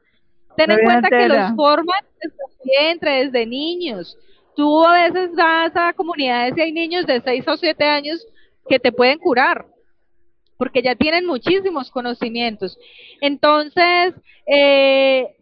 Ten 0.55 0.71
en 0.71 0.77
cuenta 0.77 1.09
entera. 1.09 1.19
que 1.19 1.27
los 1.27 1.55
forman 1.57 2.05
desde 2.21 2.37
vientre, 2.63 3.25
desde 3.25 3.45
niños. 3.45 4.17
Tú 4.55 4.85
a 4.85 5.09
veces 5.09 5.35
vas 5.35 5.75
a 5.75 5.91
comunidades 5.91 6.53
y 6.55 6.61
hay 6.61 6.71
niños 6.71 7.05
de 7.05 7.19
seis 7.19 7.45
o 7.49 7.57
siete 7.57 7.83
años 7.83 8.25
que 8.69 8.79
te 8.79 8.93
pueden 8.93 9.19
curar 9.19 9.72
porque 10.57 10.81
ya 10.81 10.95
tienen 10.95 11.25
muchísimos 11.25 11.91
conocimientos. 11.91 12.77
Entonces, 13.21 14.13
eh, 14.47 15.35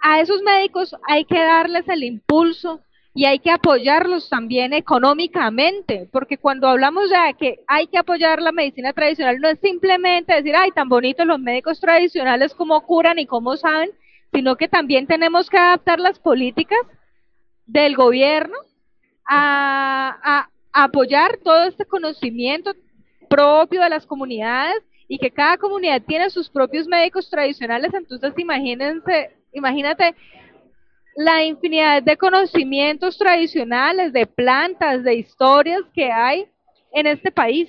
a 0.00 0.20
esos 0.20 0.42
médicos 0.42 0.94
hay 1.08 1.24
que 1.24 1.38
darles 1.38 1.88
el 1.88 2.02
impulso 2.02 2.80
y 3.14 3.26
hay 3.26 3.38
que 3.38 3.50
apoyarlos 3.50 4.30
también 4.30 4.72
económicamente, 4.72 6.08
porque 6.10 6.38
cuando 6.38 6.66
hablamos 6.66 7.10
de 7.10 7.16
que 7.38 7.60
hay 7.66 7.86
que 7.86 7.98
apoyar 7.98 8.40
la 8.40 8.52
medicina 8.52 8.92
tradicional, 8.92 9.38
no 9.38 9.48
es 9.48 9.58
simplemente 9.60 10.34
decir, 10.34 10.56
ay, 10.56 10.70
tan 10.70 10.88
bonitos 10.88 11.26
los 11.26 11.38
médicos 11.38 11.78
tradicionales, 11.78 12.54
cómo 12.54 12.80
curan 12.86 13.18
y 13.18 13.26
cómo 13.26 13.56
saben, 13.56 13.90
sino 14.32 14.56
que 14.56 14.66
también 14.66 15.06
tenemos 15.06 15.50
que 15.50 15.58
adaptar 15.58 16.00
las 16.00 16.18
políticas 16.18 16.80
del 17.66 17.96
gobierno 17.96 18.56
a, 19.28 20.48
a, 20.72 20.84
apoyar 20.84 21.38
todo 21.44 21.64
este 21.64 21.84
conocimiento 21.84 22.72
propio 23.32 23.80
de 23.80 23.88
las 23.88 24.06
comunidades 24.06 24.82
y 25.08 25.18
que 25.18 25.30
cada 25.30 25.56
comunidad 25.56 26.02
tiene 26.02 26.28
sus 26.28 26.50
propios 26.50 26.86
médicos 26.86 27.30
tradicionales, 27.30 27.92
entonces 27.94 28.32
imagínense, 28.36 29.30
imagínate 29.52 30.14
la 31.16 31.42
infinidad 31.42 32.02
de 32.02 32.16
conocimientos 32.16 33.16
tradicionales, 33.18 34.12
de 34.12 34.26
plantas, 34.26 35.02
de 35.02 35.14
historias 35.14 35.82
que 35.94 36.10
hay 36.10 36.46
en 36.92 37.06
este 37.06 37.30
país, 37.30 37.68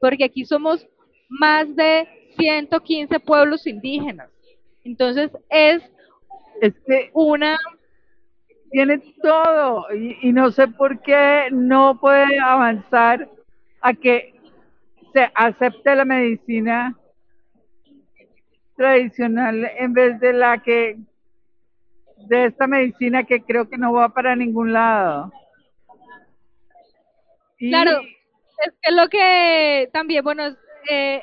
porque 0.00 0.24
aquí 0.24 0.44
somos 0.44 0.86
más 1.28 1.74
de 1.76 2.08
115 2.38 3.20
pueblos 3.20 3.66
indígenas. 3.66 4.30
Entonces 4.84 5.30
es, 5.48 5.82
es 6.60 6.74
que 6.86 7.10
una 7.12 7.56
tiene 8.70 8.98
todo 9.22 9.86
y, 9.92 10.32
no 10.32 10.50
sé 10.52 10.68
por 10.68 11.02
qué 11.02 11.48
no 11.50 11.98
puede 12.00 12.38
avanzar 12.38 13.28
a 13.80 13.94
que 13.94 14.29
se 15.12 15.30
acepte 15.34 15.94
la 15.94 16.04
medicina 16.04 16.96
tradicional 18.76 19.70
en 19.78 19.92
vez 19.92 20.18
de 20.20 20.32
la 20.32 20.62
que 20.62 20.96
de 22.16 22.46
esta 22.46 22.66
medicina 22.66 23.24
que 23.24 23.42
creo 23.42 23.68
que 23.68 23.78
no 23.78 23.92
va 23.92 24.10
para 24.10 24.36
ningún 24.36 24.72
lado. 24.72 25.32
claro, 27.58 28.00
es 28.66 28.74
que 28.82 28.92
lo 28.92 29.08
que 29.08 29.88
también, 29.92 30.22
bueno, 30.22 30.44
eh, 30.90 31.22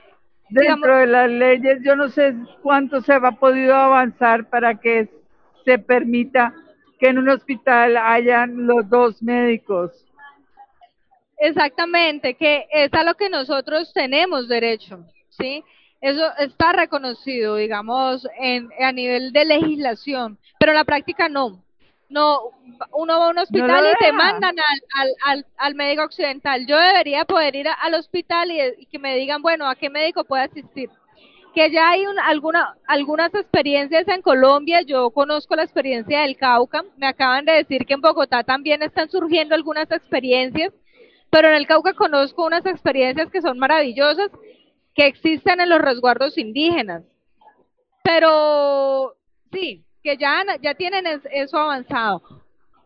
dentro 0.50 0.98
de 0.98 1.08
las 1.08 1.30
leyes, 1.30 1.80
yo 1.84 1.96
no 1.96 2.10
sé 2.10 2.36
cuánto 2.62 3.02
se 3.02 3.14
ha 3.14 3.32
podido 3.32 3.76
avanzar 3.76 4.50
para 4.50 4.76
que 4.76 5.10
se 5.66 5.80
permita 5.80 6.54
que 7.00 7.08
en 7.08 7.20
un 7.20 7.30
hospital 7.30 7.98
hayan 7.98 8.66
los 8.66 8.90
dos 8.90 9.22
médicos. 9.22 10.07
Exactamente, 11.38 12.34
que 12.34 12.68
es 12.72 12.94
a 12.94 13.04
lo 13.04 13.16
que 13.16 13.30
nosotros 13.30 13.94
tenemos 13.94 14.48
derecho, 14.48 15.06
¿sí? 15.30 15.64
Eso 16.02 16.26
está 16.38 16.74
reconocido, 16.74 17.56
digamos, 17.56 18.28
en, 18.40 18.70
a 18.80 18.92
nivel 18.92 19.32
de 19.34 19.46
legislación, 19.46 20.38
pero 20.60 20.72
en 20.72 20.78
la 20.78 20.86
práctica 20.86 21.30
no. 21.30 21.64
No, 22.10 22.40
uno 22.94 23.20
va 23.20 23.26
a 23.26 23.30
un 23.32 23.40
hospital 23.40 23.86
y 23.92 24.06
te 24.06 24.14
mandan 24.14 24.56
al, 24.58 25.10
al, 25.26 25.46
al, 25.58 25.76
médico 25.76 26.04
occidental. 26.04 26.66
Yo 26.66 26.78
debería 26.78 27.26
poder 27.26 27.54
ir 27.54 27.68
al 27.68 27.96
hospital 27.96 28.50
y, 28.50 28.86
que 28.86 28.98
me 28.98 29.14
digan, 29.18 29.42
bueno, 29.42 29.68
¿a 29.68 29.76
qué 29.76 29.90
médico 29.90 30.24
puedo 30.24 30.42
asistir? 30.42 30.90
Que 31.54 31.70
ya 31.70 31.90
hay 31.90 32.06
alguna, 32.24 32.78
algunas 32.88 33.34
experiencias 33.36 34.08
en 34.08 34.22
Colombia, 34.22 34.84
yo 34.84 35.10
conozco 35.10 35.58
la 35.58 35.64
experiencia 35.64 36.22
del 36.22 36.38
Cauca, 36.38 36.86
me 36.96 37.08
acaban 37.08 37.44
de 37.44 37.54
decir 37.54 37.86
que 37.86 37.96
en 37.96 38.02
Bogotá 38.02 38.42
también 38.44 38.84
están 38.84 39.10
surgiendo 39.10 39.54
algunas 39.54 39.92
experiencias, 39.92 40.72
pero 41.30 41.50
en 41.50 41.56
el 41.56 41.68
Cauca 41.68 41.94
conozco 41.94 42.46
unas 42.46 42.66
experiencias 42.66 43.30
que 43.32 43.42
son 43.42 43.60
maravillosas 43.60 44.30
que 44.96 45.08
existen 45.08 45.62
en 45.62 45.70
los 45.70 45.80
resguardos 45.80 46.38
indígenas. 46.38 47.04
Pero 48.04 49.16
sí, 49.52 49.86
que 50.02 50.18
ya, 50.18 50.44
ya 50.62 50.74
tienen 50.76 51.06
eso 51.32 51.58
avanzado. 51.58 52.22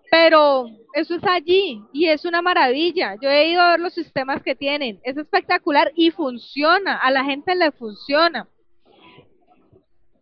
Pero 0.09 0.65
eso 0.93 1.15
es 1.15 1.23
allí 1.23 1.81
y 1.93 2.07
es 2.07 2.25
una 2.25 2.41
maravilla. 2.41 3.15
Yo 3.21 3.29
he 3.29 3.47
ido 3.47 3.61
a 3.61 3.71
ver 3.71 3.79
los 3.79 3.93
sistemas 3.93 4.43
que 4.43 4.55
tienen. 4.55 4.99
Es 5.03 5.15
espectacular 5.15 5.91
y 5.95 6.11
funciona. 6.11 6.97
A 6.97 7.11
la 7.11 7.23
gente 7.23 7.55
le 7.55 7.71
funciona. 7.71 8.49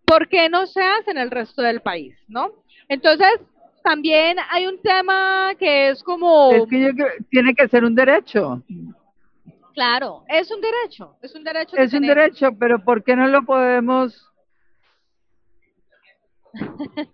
¿Por 0.05 0.27
qué 0.27 0.49
no 0.49 0.67
se 0.67 0.81
hace 0.81 1.09
en 1.11 1.17
el 1.17 1.31
resto 1.31 1.61
del 1.61 1.81
país? 1.81 2.15
¿No? 2.27 2.51
Entonces, 2.87 3.31
también 3.83 4.37
hay 4.49 4.67
un 4.67 4.81
tema 4.81 5.51
que 5.57 5.89
es 5.89 6.03
como... 6.03 6.51
Es 6.51 6.67
que 6.69 6.93
tiene 7.29 7.53
que 7.53 7.67
ser 7.67 7.83
un 7.83 7.95
derecho. 7.95 8.61
Claro, 9.73 10.23
es 10.27 10.51
un 10.51 10.61
derecho, 10.61 11.15
es 11.21 11.35
un 11.35 11.43
derecho. 11.43 11.77
Es 11.77 11.93
un 11.93 12.01
derecho, 12.01 12.49
pero 12.59 12.83
¿por 12.83 13.03
qué 13.03 13.15
no 13.15 13.27
lo 13.27 13.43
podemos? 13.43 14.29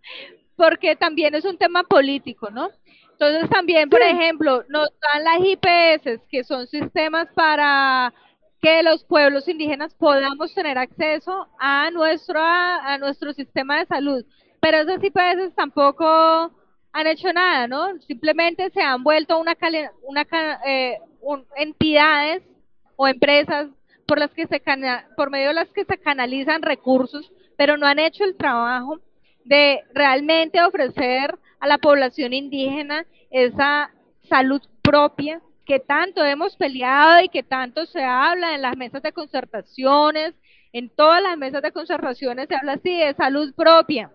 Porque 0.56 0.96
también 0.96 1.36
es 1.36 1.46
un 1.46 1.58
tema 1.58 1.84
político, 1.84 2.50
¿no? 2.50 2.70
Entonces 3.12 3.50
también, 3.50 3.90
por 3.90 4.02
ejemplo, 4.02 4.64
nos 4.68 4.90
dan 5.00 5.24
las 5.24 5.40
IPS, 5.40 6.22
que 6.30 6.44
son 6.44 6.68
sistemas 6.68 7.28
para 7.34 8.14
que 8.62 8.84
los 8.84 9.04
pueblos 9.04 9.48
indígenas 9.48 9.94
podamos 9.94 10.54
tener 10.54 10.78
acceso 10.78 11.48
a 11.60 11.92
nuestro, 11.92 12.42
a, 12.42 12.98
nuestro 12.98 13.32
sistema 13.34 13.78
de 13.78 13.86
salud. 13.86 14.26
Pero 14.66 14.80
esas 14.80 15.04
IPS 15.04 15.54
tampoco 15.54 16.52
han 16.92 17.06
hecho 17.06 17.32
nada, 17.32 17.68
¿no? 17.68 18.02
Simplemente 18.08 18.72
se 18.72 18.82
han 18.82 19.04
vuelto 19.04 19.38
una, 19.38 19.56
una 20.02 20.26
eh, 20.66 20.98
entidades 21.56 22.42
o 22.96 23.08
empresas 23.08 23.68
por 24.08 24.18
las 24.18 24.32
que 24.32 24.48
se 24.48 24.60
por 25.16 25.30
medio 25.30 25.50
de 25.50 25.54
las 25.54 25.70
que 25.70 25.86
se 25.86 26.00
canalizan 26.00 26.64
recursos, 26.64 27.32
pero 27.56 27.78
no 27.78 27.86
han 27.86 28.00
hecho 28.00 28.24
el 28.24 28.38
trabajo 28.38 29.00
de 29.44 29.84
realmente 29.94 30.60
ofrecer 30.64 31.38
a 31.60 31.68
la 31.68 31.78
población 31.78 32.34
indígena 32.34 33.06
esa 33.30 33.92
salud 34.28 34.64
propia 34.82 35.42
que 35.64 35.80
tanto 35.80 36.26
hemos 36.26 36.56
peleado 36.56 37.24
y 37.24 37.30
que 37.30 37.44
tanto 37.44 37.86
se 37.86 38.04
habla 38.04 38.56
en 38.56 38.64
las 38.64 38.76
mesas 38.76 39.04
de 39.04 39.12
concertaciones, 39.12 40.34
en 40.74 40.90
todas 40.90 41.22
las 41.22 41.38
mesas 41.38 41.62
de 41.62 41.72
concertaciones 41.72 42.48
se 42.48 42.56
habla 42.56 42.74
así 42.74 42.98
de 42.98 43.14
salud 43.14 43.54
propia. 43.54 44.10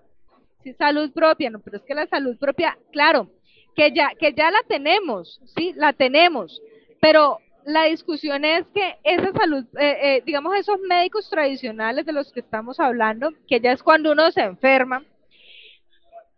Sí, 0.62 0.74
salud 0.74 1.10
propia, 1.12 1.50
no, 1.50 1.60
pero 1.60 1.78
es 1.78 1.82
que 1.84 1.94
la 1.94 2.06
salud 2.06 2.36
propia, 2.38 2.76
claro, 2.92 3.30
que 3.74 3.92
ya 3.92 4.10
que 4.18 4.32
ya 4.34 4.50
la 4.50 4.62
tenemos, 4.68 5.40
sí, 5.56 5.72
la 5.74 5.92
tenemos, 5.92 6.60
pero 7.00 7.38
la 7.64 7.84
discusión 7.84 8.44
es 8.44 8.66
que 8.74 8.98
esa 9.04 9.32
salud, 9.32 9.64
eh, 9.78 9.98
eh, 10.02 10.22
digamos, 10.24 10.54
esos 10.56 10.78
médicos 10.80 11.28
tradicionales 11.30 12.04
de 12.06 12.12
los 12.12 12.32
que 12.32 12.40
estamos 12.40 12.80
hablando, 12.80 13.30
que 13.48 13.60
ya 13.60 13.72
es 13.72 13.82
cuando 13.82 14.12
uno 14.12 14.30
se 14.30 14.42
enferma, 14.42 15.04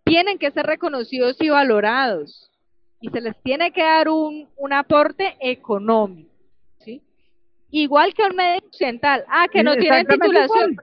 tienen 0.05 0.39
que 0.39 0.51
ser 0.51 0.67
reconocidos 0.67 1.37
y 1.41 1.49
valorados. 1.49 2.51
Y 3.01 3.11
se 3.11 3.21
les 3.21 3.41
tiene 3.43 3.73
que 3.73 3.83
dar 3.83 4.09
un, 4.09 4.49
un 4.57 4.73
aporte 4.73 5.37
económico. 5.41 6.31
¿sí? 6.79 7.03
Igual 7.71 8.15
que 8.15 8.23
un 8.23 8.37
médico 8.37 8.67
occidental. 8.69 9.25
Ah, 9.29 9.47
que 9.51 9.63
no 9.65 9.75
tiene 9.77 10.05
titulación. 10.05 10.77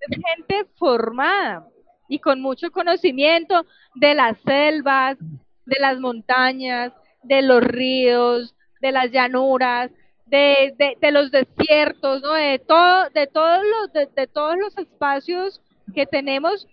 Es 0.00 0.18
gente 0.36 0.66
formada 0.78 1.66
y 2.10 2.18
con 2.18 2.42
mucho 2.42 2.70
conocimiento 2.72 3.64
de 3.94 4.14
las 4.14 4.36
selvas, 4.40 5.16
de 5.64 5.76
las 5.80 5.98
montañas, 6.00 6.92
de 7.22 7.40
los 7.40 7.62
ríos, 7.62 8.54
de 8.80 8.90
las 8.90 9.12
llanuras, 9.12 9.90
de, 10.26 10.74
de, 10.76 10.98
de 11.00 11.12
los 11.12 11.30
desiertos, 11.30 12.20
¿no? 12.20 12.32
de, 12.32 12.58
todo, 12.58 13.08
de, 13.10 13.28
todos 13.28 13.60
los, 13.64 13.92
de, 14.14 14.26
todos 14.26 14.56
los 14.58 14.76
espacios 14.76 15.62
que 15.94 16.04
tenemos 16.04 16.66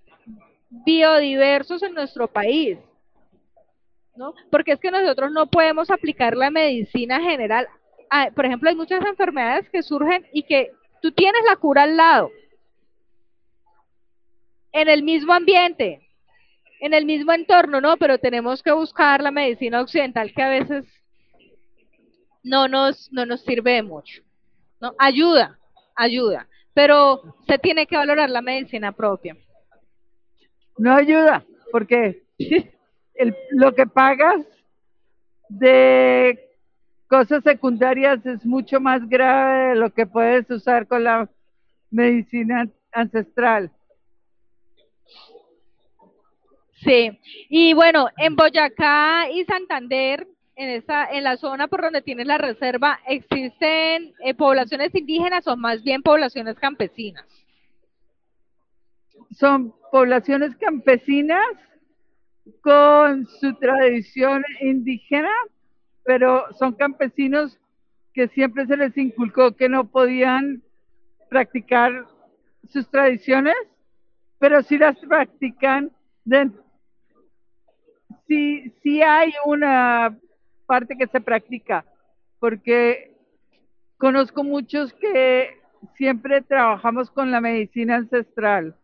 biodiversos 0.70 1.84
en 1.84 1.94
nuestro 1.94 2.28
país. 2.28 2.80
¿no? 4.16 4.34
Porque 4.50 4.72
es 4.72 4.80
que 4.80 4.90
nosotros 4.90 5.32
no 5.32 5.46
podemos 5.46 5.92
aplicar 5.92 6.36
la 6.36 6.50
medicina 6.50 7.22
general. 7.22 7.68
Ah, 8.10 8.30
por 8.34 8.48
ejemplo, 8.48 8.70
hay 8.70 8.76
muchas 8.76 9.06
enfermedades 9.06 9.70
que 9.70 9.84
surgen 9.84 10.26
y 10.34 10.42
que 10.44 10.72
tú 11.00 11.12
tienes 11.12 11.42
la 11.48 11.58
cura 11.58 11.84
al 11.84 11.96
lado, 11.96 12.32
en 14.82 14.90
el 14.90 15.02
mismo 15.02 15.34
ambiente, 15.34 16.08
en 16.80 16.94
el 16.94 17.06
mismo 17.06 17.34
entorno, 17.34 17.82
¿no? 17.82 17.98
Pero 17.98 18.20
tenemos 18.20 18.62
que 18.62 18.72
buscar 18.72 19.22
la 19.22 19.32
medicina 19.32 19.82
occidental 19.82 20.32
que 20.34 20.44
a 20.44 20.50
veces 20.50 20.86
no 22.44 22.68
nos, 22.68 23.12
no 23.12 23.26
nos 23.26 23.42
sirve 23.42 23.74
de 23.74 23.84
mucho. 23.84 24.22
¿no? 24.80 24.94
Ayuda, 25.00 25.58
ayuda, 25.96 26.48
pero 26.76 27.36
se 27.48 27.58
tiene 27.58 27.88
que 27.88 27.98
valorar 27.98 28.30
la 28.30 28.44
medicina 28.44 28.92
propia. 28.92 29.36
No 30.78 30.94
ayuda, 30.94 31.44
porque 31.72 32.24
el, 33.16 33.36
lo 33.50 33.74
que 33.74 33.88
pagas 33.88 34.46
de 35.50 36.52
cosas 37.08 37.44
secundarias 37.44 38.24
es 38.28 38.46
mucho 38.46 38.80
más 38.80 39.10
grave 39.10 39.70
de 39.70 39.76
lo 39.76 39.92
que 39.92 40.06
puedes 40.06 40.48
usar 40.52 40.86
con 40.86 41.04
la 41.04 41.28
medicina 41.90 42.70
ancestral. 42.92 43.72
Sí, 46.88 47.20
y 47.50 47.74
bueno, 47.74 48.08
en 48.16 48.38
Boyacá 48.38 49.30
y 49.30 49.44
Santander 49.44 50.26
en, 50.56 50.70
esa, 50.70 51.12
en 51.12 51.26
la 51.26 51.36
zona 51.36 51.68
por 51.68 51.82
donde 51.82 52.02
tienes 52.02 52.28
la 52.28 52.38
reserva, 52.38 53.02
¿existen 53.06 54.14
eh, 54.24 54.34
poblaciones 54.34 54.96
indígenas 54.96 55.46
o 55.48 55.58
más 55.58 55.84
bien 55.84 56.02
poblaciones 56.02 56.58
campesinas? 56.58 57.26
Son 59.32 59.76
poblaciones 59.92 60.56
campesinas 60.56 61.46
con 62.62 63.26
su 63.42 63.54
tradición 63.56 64.46
indígena, 64.62 65.34
pero 66.06 66.46
son 66.58 66.74
campesinos 66.74 67.60
que 68.14 68.30
siempre 68.30 68.66
se 68.66 68.78
les 68.78 68.98
inculcó 68.98 69.58
que 69.58 69.68
no 69.68 69.90
podían 69.90 70.64
practicar 71.30 72.06
sus 72.70 72.90
tradiciones, 72.90 73.56
pero 74.40 74.64
sí 74.64 74.78
las 74.78 74.98
practican. 75.00 75.92
Si 76.24 76.67
sí 78.28 79.02
hay 79.02 79.34
una 79.46 80.18
parte 80.66 80.98
que 80.98 81.08
se 81.08 81.22
practica, 81.22 81.86
porque 82.40 83.16
conozco 83.98 84.44
muchos 84.44 84.94
que 84.94 85.58
siempre 85.96 86.42
trabajamos 86.42 87.10
con 87.10 87.32
la 87.32 87.42
medicina 87.42 87.96
ancestral. 87.96 88.76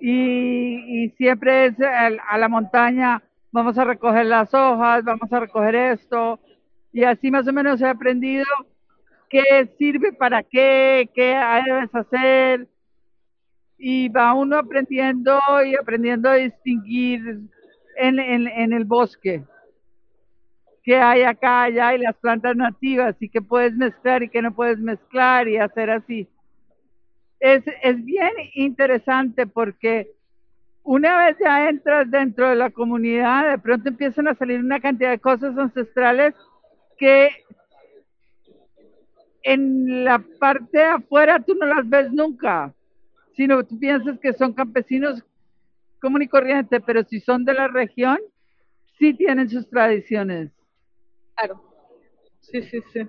Y, 0.00 1.04
y 1.04 1.10
siempre 1.10 1.66
es 1.66 1.80
a, 1.80 2.38
la 2.38 2.48
montaña, 2.48 3.22
vamos 3.50 3.76
a 3.78 3.84
recoger 3.84 4.26
las 4.26 4.54
hojas, 4.54 5.04
vamos 5.04 5.32
a 5.32 5.40
recoger 5.40 5.74
esto. 5.74 6.38
Y 6.92 7.04
así 7.04 7.30
más 7.30 7.46
o 7.48 7.52
menos 7.52 7.80
he 7.80 7.88
aprendido 7.88 8.46
qué 9.28 9.68
sirve 9.76 10.12
para 10.12 10.42
qué, 10.42 11.10
qué 11.14 11.38
debes 11.66 11.94
hacer 11.94 12.68
y 13.76 14.08
va 14.08 14.34
uno 14.34 14.56
aprendiendo 14.56 15.38
y 15.64 15.76
aprendiendo 15.76 16.30
a 16.30 16.34
distinguir 16.34 17.40
en, 17.98 18.18
en, 18.18 18.48
en 18.48 18.72
el 18.72 18.84
bosque 18.84 19.44
qué 20.88 20.96
hay 20.96 21.20
acá, 21.22 21.64
allá 21.64 21.94
y 21.94 21.98
las 21.98 22.16
plantas 22.16 22.56
nativas 22.56 23.14
y 23.20 23.28
qué 23.28 23.42
puedes 23.42 23.74
mezclar 23.74 24.22
y 24.22 24.30
qué 24.30 24.40
no 24.40 24.54
puedes 24.54 24.78
mezclar 24.78 25.46
y 25.46 25.58
hacer 25.58 25.90
así. 25.90 26.26
Es, 27.40 27.62
es 27.82 28.02
bien 28.06 28.32
interesante 28.54 29.46
porque 29.46 30.10
una 30.84 31.26
vez 31.26 31.36
ya 31.38 31.68
entras 31.68 32.10
dentro 32.10 32.48
de 32.48 32.56
la 32.56 32.70
comunidad, 32.70 33.50
de 33.50 33.58
pronto 33.58 33.90
empiezan 33.90 34.28
a 34.28 34.34
salir 34.34 34.60
una 34.60 34.80
cantidad 34.80 35.10
de 35.10 35.18
cosas 35.18 35.58
ancestrales 35.58 36.34
que 36.96 37.28
en 39.42 40.06
la 40.06 40.24
parte 40.40 40.78
de 40.78 40.84
afuera 40.84 41.38
tú 41.40 41.54
no 41.54 41.66
las 41.66 41.86
ves 41.86 42.10
nunca, 42.12 42.72
sino 43.36 43.62
tú 43.62 43.78
piensas 43.78 44.18
que 44.20 44.32
son 44.32 44.54
campesinos 44.54 45.22
común 45.98 46.22
y 46.22 46.28
corriente, 46.28 46.80
pero 46.80 47.02
si 47.04 47.20
son 47.20 47.44
de 47.44 47.54
la 47.54 47.68
región, 47.68 48.18
sí 48.98 49.14
tienen 49.14 49.48
sus 49.48 49.68
tradiciones. 49.68 50.50
Claro. 51.36 51.62
Sí, 52.40 52.62
sí, 52.62 52.80
sí. 52.92 53.08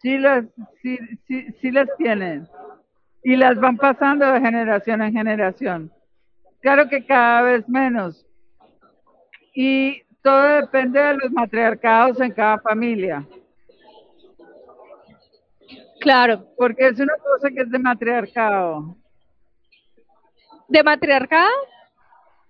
Sí 0.00 0.18
las, 0.18 0.44
sí, 0.82 0.98
sí, 1.26 1.46
sí 1.60 1.70
las 1.70 1.88
tienen. 1.96 2.48
Y 3.24 3.36
las 3.36 3.56
van 3.58 3.76
pasando 3.76 4.26
de 4.26 4.40
generación 4.40 5.02
en 5.02 5.12
generación. 5.12 5.92
Claro 6.60 6.88
que 6.88 7.04
cada 7.04 7.42
vez 7.42 7.68
menos. 7.68 8.26
Y 9.54 10.02
todo 10.22 10.42
depende 10.42 11.00
de 11.00 11.14
los 11.14 11.30
matriarcados 11.30 12.20
en 12.20 12.32
cada 12.32 12.58
familia. 12.58 13.26
Claro. 16.00 16.46
Porque 16.56 16.88
es 16.88 16.98
una 16.98 17.14
cosa 17.16 17.48
que 17.50 17.62
es 17.62 17.70
de 17.70 17.78
matriarcado. 17.78 18.96
¿De 20.72 20.82
matriarcado? 20.82 21.50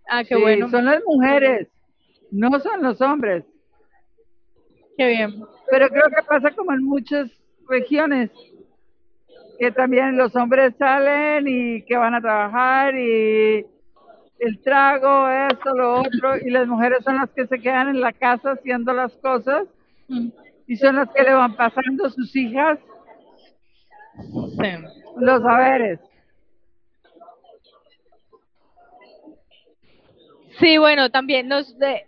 Ah, 0.08 0.22
qué 0.22 0.36
Sí, 0.36 0.40
bueno. 0.40 0.70
Son 0.70 0.84
las 0.84 1.02
mujeres, 1.04 1.66
no 2.30 2.56
son 2.60 2.80
los 2.80 3.00
hombres. 3.00 3.42
Qué 4.96 5.08
bien. 5.08 5.42
Pero 5.68 5.88
creo 5.88 6.04
que 6.08 6.22
pasa 6.22 6.52
como 6.52 6.72
en 6.72 6.84
muchas 6.84 7.28
regiones, 7.68 8.30
que 9.58 9.72
también 9.72 10.16
los 10.16 10.36
hombres 10.36 10.72
salen 10.78 11.48
y 11.48 11.82
que 11.82 11.96
van 11.96 12.14
a 12.14 12.20
trabajar 12.20 12.94
y 12.96 13.66
el 14.38 14.62
trago, 14.62 15.28
esto, 15.28 15.74
lo 15.74 15.94
otro, 16.02 16.36
y 16.36 16.50
las 16.50 16.68
mujeres 16.68 17.02
son 17.02 17.16
las 17.16 17.30
que 17.30 17.48
se 17.48 17.58
quedan 17.58 17.88
en 17.88 18.00
la 18.00 18.12
casa 18.12 18.52
haciendo 18.52 18.92
las 18.92 19.12
cosas 19.16 19.64
Mm, 20.08 20.28
y 20.68 20.76
son 20.76 20.94
las 20.96 21.08
que 21.10 21.22
le 21.24 21.32
van 21.32 21.56
pasando 21.56 22.08
sus 22.10 22.36
hijas 22.36 22.78
Sí. 24.14 24.68
los 25.16 25.42
saberes. 25.42 25.98
Sí, 30.58 30.78
bueno, 30.78 31.10
también 31.10 31.48
nos 31.48 31.78
de, 31.78 32.06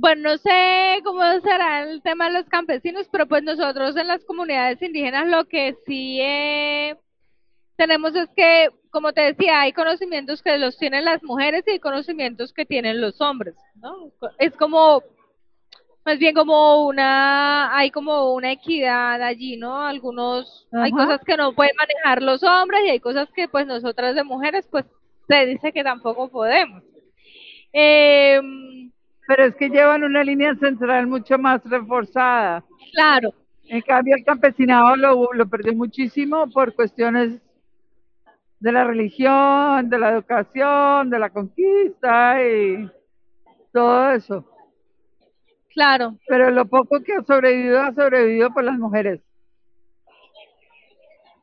bueno, 0.00 0.30
no 0.30 0.38
sé 0.38 1.00
cómo 1.04 1.20
será 1.42 1.82
el 1.82 2.00
tema 2.00 2.28
de 2.28 2.32
los 2.32 2.48
campesinos, 2.48 3.06
pero 3.12 3.26
pues 3.26 3.42
nosotros 3.42 3.94
en 3.96 4.08
las 4.08 4.24
comunidades 4.24 4.80
indígenas 4.80 5.26
lo 5.28 5.44
que 5.44 5.76
sí 5.86 6.18
eh, 6.22 6.96
tenemos 7.76 8.14
es 8.14 8.30
que, 8.34 8.68
como 8.90 9.12
te 9.12 9.20
decía, 9.20 9.60
hay 9.60 9.72
conocimientos 9.74 10.42
que 10.42 10.56
los 10.56 10.78
tienen 10.78 11.04
las 11.04 11.22
mujeres 11.22 11.64
y 11.66 11.72
hay 11.72 11.78
conocimientos 11.80 12.54
que 12.54 12.64
tienen 12.64 13.00
los 13.00 13.20
hombres, 13.20 13.54
¿no? 13.74 14.10
Es 14.38 14.56
como, 14.56 15.02
más 16.06 16.18
bien 16.18 16.34
como 16.34 16.86
una, 16.86 17.76
hay 17.76 17.90
como 17.90 18.32
una 18.32 18.52
equidad 18.52 19.20
allí, 19.20 19.58
¿no? 19.58 19.80
Algunos, 19.80 20.66
hay 20.72 20.92
cosas 20.92 21.20
que 21.26 21.36
no 21.36 21.52
pueden 21.52 21.76
manejar 21.76 22.22
los 22.22 22.42
hombres 22.42 22.80
y 22.86 22.90
hay 22.90 23.00
cosas 23.00 23.28
que 23.34 23.48
pues 23.48 23.66
nosotras 23.66 24.14
de 24.14 24.24
mujeres 24.24 24.66
pues 24.70 24.86
se 25.28 25.44
dice 25.44 25.72
que 25.72 25.84
tampoco 25.84 26.28
podemos. 26.28 26.82
Eh, 27.72 28.40
Pero 29.26 29.44
es 29.44 29.54
que 29.56 29.68
llevan 29.70 30.04
una 30.04 30.24
línea 30.24 30.54
central 30.56 31.06
mucho 31.06 31.38
más 31.38 31.62
reforzada. 31.64 32.64
claro, 32.92 33.30
En 33.68 33.80
cambio, 33.82 34.16
el 34.16 34.24
campesinado 34.24 34.96
lo, 34.96 35.32
lo 35.32 35.48
perdió 35.48 35.74
muchísimo 35.74 36.48
por 36.50 36.74
cuestiones 36.74 37.40
de 38.58 38.72
la 38.72 38.84
religión, 38.84 39.88
de 39.88 39.98
la 39.98 40.10
educación, 40.10 41.08
de 41.10 41.18
la 41.18 41.30
conquista 41.30 42.42
y 42.44 42.90
todo 43.72 44.10
eso. 44.12 44.44
claro, 45.72 46.16
Pero 46.26 46.50
lo 46.50 46.66
poco 46.66 47.00
que 47.02 47.14
ha 47.14 47.22
sobrevivido, 47.22 47.80
ha 47.80 47.92
sobrevivido 47.94 48.52
por 48.52 48.64
las 48.64 48.78
mujeres. 48.78 49.20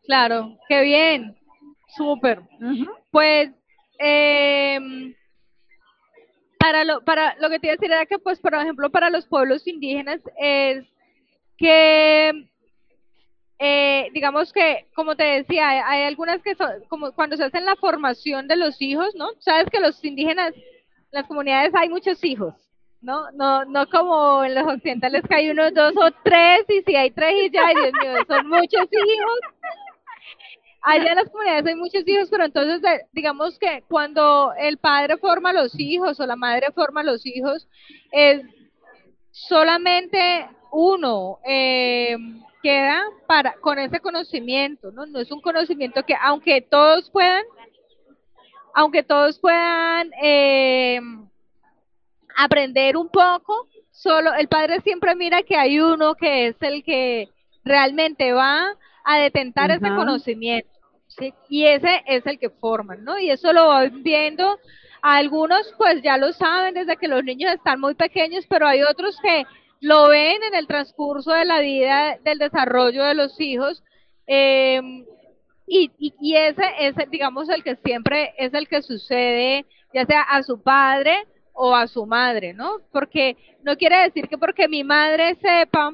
claro, 0.06 0.58
qué 0.68 0.82
bien, 0.84 1.36
súper. 1.96 2.42
Pues, 3.12 3.50
eh, 4.00 4.80
para 6.60 6.84
lo, 6.84 7.02
para 7.04 7.36
lo 7.40 7.50
que 7.50 7.60
te 7.60 7.68
iba 7.68 7.74
a 7.74 7.78
decir 7.78 7.92
era 7.92 8.06
que, 8.06 8.20
pues, 8.20 8.40
por 8.40 8.54
ejemplo, 8.56 8.90
para 8.90 9.10
los 9.10 9.26
pueblos 9.26 9.68
indígenas 9.68 10.22
es 10.38 10.86
que, 11.58 12.48
eh, 13.60 14.10
digamos 14.14 14.54
que, 14.54 14.88
como 14.96 15.16
te 15.16 15.24
decía, 15.24 15.88
hay, 15.88 16.04
algunas 16.04 16.42
que 16.42 16.56
son, 16.56 16.70
como 16.90 17.12
cuando 17.14 17.38
se 17.38 17.46
hace 17.46 17.62
la 17.62 17.76
formación 17.76 18.48
de 18.48 18.56
los 18.56 18.82
hijos, 18.82 19.16
¿no? 19.16 19.30
Sabes 19.40 19.68
que 19.72 19.80
los 19.80 20.04
indígenas, 20.04 20.54
en 20.56 20.64
las 21.12 21.26
comunidades 21.28 21.74
hay 21.76 21.90
muchos 21.90 22.24
hijos, 22.24 22.54
¿no? 23.02 23.32
No, 23.32 23.66
no 23.66 23.88
como 23.90 24.44
en 24.44 24.56
los 24.56 24.68
occidentales 24.68 25.24
que 25.28 25.36
hay 25.36 25.50
uno, 25.50 25.72
dos 25.72 25.94
o 25.98 26.12
tres, 26.24 26.66
y 26.70 26.82
si 26.84 26.96
hay 26.96 27.12
tres 27.12 27.34
y 27.46 27.50
ya, 27.50 27.68
Dios 27.70 27.92
mío, 28.02 28.24
son 28.28 28.48
muchos 28.48 28.88
hijos. 28.92 29.40
Allá 30.90 31.10
en 31.10 31.16
las 31.18 31.30
comunidades 31.30 31.66
hay 31.66 31.76
muchos 31.76 32.08
hijos, 32.08 32.30
pero 32.32 32.46
entonces 32.46 32.82
digamos 33.12 33.60
que 33.60 33.84
cuando 33.90 34.54
el 34.58 34.78
padre 34.78 35.18
forma 35.18 35.50
a 35.50 35.54
los 35.54 35.78
hijos 35.78 36.18
o 36.18 36.26
la 36.26 36.38
madre 36.38 36.72
forma 36.72 37.02
a 37.02 37.04
los 37.04 37.26
hijos, 37.26 37.68
es 38.10 38.42
solamente 39.32 40.48
uno 40.72 41.40
eh, 41.46 42.16
queda 42.64 43.04
para 43.28 43.56
con 43.60 43.80
ese 43.80 44.00
conocimiento, 44.00 44.94
¿no? 44.94 45.06
No 45.06 45.20
es 45.20 45.30
un 45.30 45.42
conocimiento 45.42 46.04
que 46.04 46.16
aunque 46.22 46.62
todos 46.62 47.10
puedan, 47.10 47.44
aunque 48.74 49.04
todos 49.04 49.40
puedan 49.40 50.10
eh, 50.24 51.02
aprender 52.38 52.96
un 52.96 53.10
poco, 53.10 53.68
solo 53.92 54.34
el 54.36 54.48
padre 54.48 54.80
siempre 54.80 55.16
mira 55.16 55.44
que 55.44 55.58
hay 55.58 55.82
uno 55.82 56.16
que 56.16 56.48
es 56.48 56.56
el 56.62 56.82
que 56.86 57.28
realmente 57.66 58.32
va 58.32 58.70
a 59.04 59.18
detentar 59.20 59.72
ese 59.72 59.90
conocimiento, 59.90 60.77
¿sí? 61.18 61.34
Y 61.50 61.66
ese 61.66 62.04
es 62.06 62.26
el 62.26 62.40
que 62.40 62.50
forman, 62.50 63.04
¿no? 63.04 63.20
Y 63.20 63.30
eso 63.30 63.54
lo 63.54 63.68
van 63.68 64.04
viendo, 64.04 64.60
algunos 65.02 65.74
pues 65.78 66.02
ya 66.02 66.18
lo 66.18 66.34
saben 66.34 66.74
desde 66.74 66.98
que 66.98 67.08
los 67.08 67.24
niños 67.24 67.54
están 67.54 67.80
muy 67.80 67.96
pequeños, 67.96 68.46
pero 68.50 68.68
hay 68.68 68.84
otros 68.84 69.18
que 69.22 69.46
lo 69.80 70.08
ven 70.10 70.42
en 70.44 70.56
el 70.56 70.68
transcurso 70.68 71.32
de 71.32 71.46
la 71.46 71.60
vida, 71.60 72.18
del 72.24 72.40
desarrollo 72.40 73.04
de 73.04 73.14
los 73.14 73.40
hijos, 73.40 73.84
eh, 74.26 74.82
y, 75.68 75.92
y, 76.00 76.14
y 76.22 76.36
ese 76.36 76.64
es, 76.80 76.96
digamos, 77.10 77.50
el 77.50 77.64
que 77.64 77.76
siempre 77.78 78.34
es 78.38 78.54
el 78.54 78.68
que 78.68 78.82
sucede, 78.82 79.66
ya 79.94 80.06
sea 80.06 80.22
a 80.22 80.42
su 80.44 80.62
padre 80.62 81.26
o 81.54 81.76
a 81.76 81.88
su 81.88 82.06
madre, 82.06 82.54
¿no? 82.54 82.78
Porque 82.92 83.36
no 83.64 83.76
quiere 83.76 83.98
decir 84.04 84.30
que 84.30 84.38
porque 84.38 84.68
mi 84.68 84.84
madre 84.84 85.36
sepa 85.36 85.94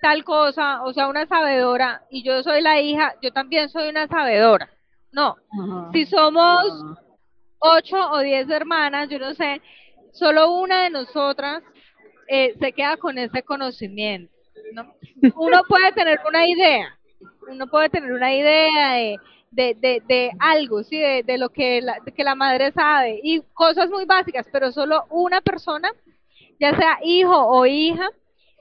tal 0.00 0.24
cosa, 0.24 0.82
o 0.82 0.92
sea, 0.92 1.08
una 1.08 1.26
sabedora, 1.26 2.02
y 2.10 2.22
yo 2.22 2.42
soy 2.42 2.60
la 2.60 2.80
hija, 2.80 3.14
yo 3.22 3.32
también 3.32 3.68
soy 3.68 3.88
una 3.88 4.06
sabedora. 4.06 4.70
No, 5.12 5.36
Ajá. 5.50 5.90
si 5.92 6.04
somos 6.06 6.64
Ajá. 6.66 7.02
ocho 7.58 8.10
o 8.10 8.18
diez 8.20 8.48
hermanas, 8.50 9.08
yo 9.08 9.18
no 9.18 9.34
sé, 9.34 9.62
solo 10.12 10.52
una 10.52 10.82
de 10.82 10.90
nosotras 10.90 11.62
eh, 12.28 12.54
se 12.60 12.72
queda 12.72 12.96
con 12.96 13.18
ese 13.18 13.42
conocimiento, 13.42 14.32
¿no? 14.72 14.94
Uno 15.36 15.62
puede 15.68 15.92
tener 15.92 16.20
una 16.28 16.46
idea, 16.46 16.98
uno 17.48 17.66
puede 17.66 17.88
tener 17.88 18.12
una 18.12 18.34
idea 18.34 18.92
de, 18.92 19.18
de, 19.50 19.74
de, 19.74 20.02
de 20.06 20.30
algo, 20.38 20.82
¿sí? 20.82 20.98
De, 20.98 21.38
lo 21.38 21.48
que 21.48 21.80
la, 21.80 21.98
de 22.04 22.12
que 22.12 22.24
la 22.24 22.34
madre 22.34 22.72
sabe, 22.72 23.20
y 23.22 23.40
cosas 23.54 23.88
muy 23.90 24.04
básicas, 24.04 24.46
pero 24.52 24.72
solo 24.72 25.04
una 25.10 25.40
persona, 25.40 25.90
ya 26.60 26.76
sea 26.76 26.98
hijo 27.02 27.36
o 27.36 27.64
hija, 27.64 28.10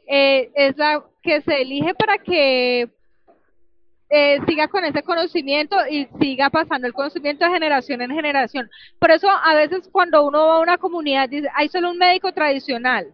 eh, 0.07 0.51
es 0.55 0.77
la 0.77 1.03
que 1.25 1.41
se 1.41 1.61
elige 1.61 1.95
para 1.95 2.19
que 2.19 2.87
eh, 4.09 4.39
siga 4.47 4.67
con 4.67 4.85
ese 4.85 5.01
conocimiento 5.01 5.75
y 5.89 6.07
siga 6.21 6.51
pasando 6.51 6.85
el 6.85 6.93
conocimiento 6.93 7.43
de 7.43 7.51
generación 7.51 8.01
en 8.01 8.11
generación. 8.11 8.69
Por 8.99 9.09
eso 9.09 9.27
a 9.29 9.55
veces 9.55 9.89
cuando 9.91 10.23
uno 10.25 10.45
va 10.45 10.55
a 10.57 10.59
una 10.59 10.77
comunidad 10.77 11.27
dice, 11.27 11.49
hay 11.55 11.67
solo 11.69 11.89
un 11.89 11.97
médico 11.97 12.31
tradicional 12.31 13.07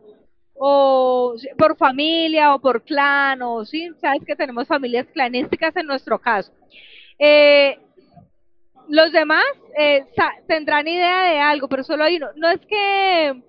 o 0.53 1.35
por 1.57 1.77
familia 1.77 2.53
o 2.53 2.59
por 2.59 2.83
clan, 2.83 3.41
o 3.41 3.63
sí, 3.65 3.89
sabes 4.01 4.21
que 4.27 4.35
tenemos 4.35 4.67
familias 4.67 5.07
clanísticas 5.13 5.75
en 5.77 5.87
nuestro 5.87 6.19
caso. 6.19 6.51
Eh, 7.17 7.79
los 8.89 9.11
demás 9.13 9.45
eh, 9.77 10.05
tendrán 10.47 10.87
idea 10.87 11.23
de 11.23 11.39
algo, 11.39 11.69
pero 11.69 11.83
solo 11.83 12.03
hay 12.03 12.17
uno. 12.17 12.27
No 12.35 12.49
es 12.49 12.59
que 12.67 13.41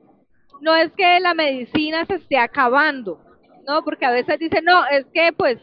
no 0.61 0.77
es 0.77 0.93
que 0.93 1.19
la 1.19 1.35
medicina 1.35 2.07
se 2.07 2.15
esté 2.15 2.39
acabando, 2.39 3.21
¿no? 3.67 3.83
Porque 3.85 4.05
a 4.05 4.11
veces 4.11 4.39
dicen, 4.39 4.65
no, 4.65 4.87
es 4.87 5.07
que 5.13 5.33
pues 5.33 5.59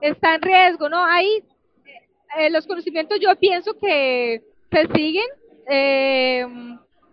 está 0.00 0.34
en 0.34 0.42
riesgo, 0.42 0.88
¿no? 0.88 1.04
Ahí 1.04 1.42
eh, 2.38 2.50
los 2.50 2.66
conocimientos 2.66 3.18
yo 3.20 3.34
pienso 3.36 3.74
que 3.78 4.42
se 4.70 4.86
siguen, 4.94 5.26
eh, 5.68 6.46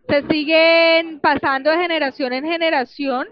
se 0.08 0.28
siguen 0.28 1.20
pasando 1.20 1.70
de 1.70 1.78
generación 1.78 2.34
en 2.34 2.46
generación. 2.46 3.28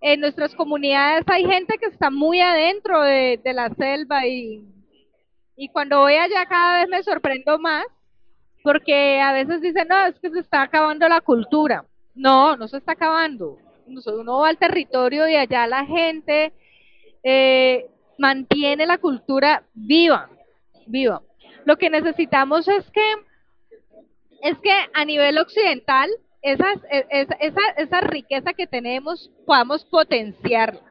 En 0.00 0.20
nuestras 0.20 0.54
comunidades 0.54 1.24
hay 1.26 1.44
gente 1.44 1.76
que 1.78 1.86
está 1.86 2.10
muy 2.10 2.40
adentro 2.40 3.02
de, 3.02 3.40
la 3.44 3.68
selva 3.70 4.26
y, 4.26 4.64
y 5.56 5.68
cuando 5.70 6.00
voy 6.00 6.14
allá 6.14 6.46
cada 6.46 6.78
vez 6.78 6.88
me 6.88 7.02
sorprendo 7.02 7.58
más 7.58 7.84
porque 8.62 9.20
a 9.20 9.32
veces 9.32 9.60
dicen, 9.60 9.88
no, 9.88 10.06
es 10.06 10.18
que 10.20 10.30
se 10.30 10.40
está 10.40 10.62
acabando 10.62 11.08
la 11.08 11.20
cultura. 11.20 11.84
No, 12.14 12.56
no 12.56 12.68
se 12.68 12.78
está 12.78 12.92
acabando. 12.92 13.56
Uno 13.88 14.38
va 14.38 14.48
al 14.48 14.58
territorio 14.58 15.28
y 15.28 15.34
allá 15.34 15.66
la 15.66 15.84
gente 15.86 16.52
eh, 17.22 17.86
mantiene 18.18 18.86
la 18.86 18.98
cultura 18.98 19.62
viva, 19.74 20.28
viva. 20.86 21.22
Lo 21.64 21.76
que 21.76 21.90
necesitamos 21.90 22.68
es 22.68 22.90
que, 22.90 23.12
es 24.42 24.58
que 24.58 24.72
a 24.92 25.04
nivel 25.04 25.38
occidental, 25.38 26.10
esa, 26.42 26.66
esa, 27.10 27.62
esa 27.76 28.00
riqueza 28.00 28.52
que 28.52 28.66
tenemos 28.66 29.30
podamos 29.44 29.84
potenciarla 29.84 30.88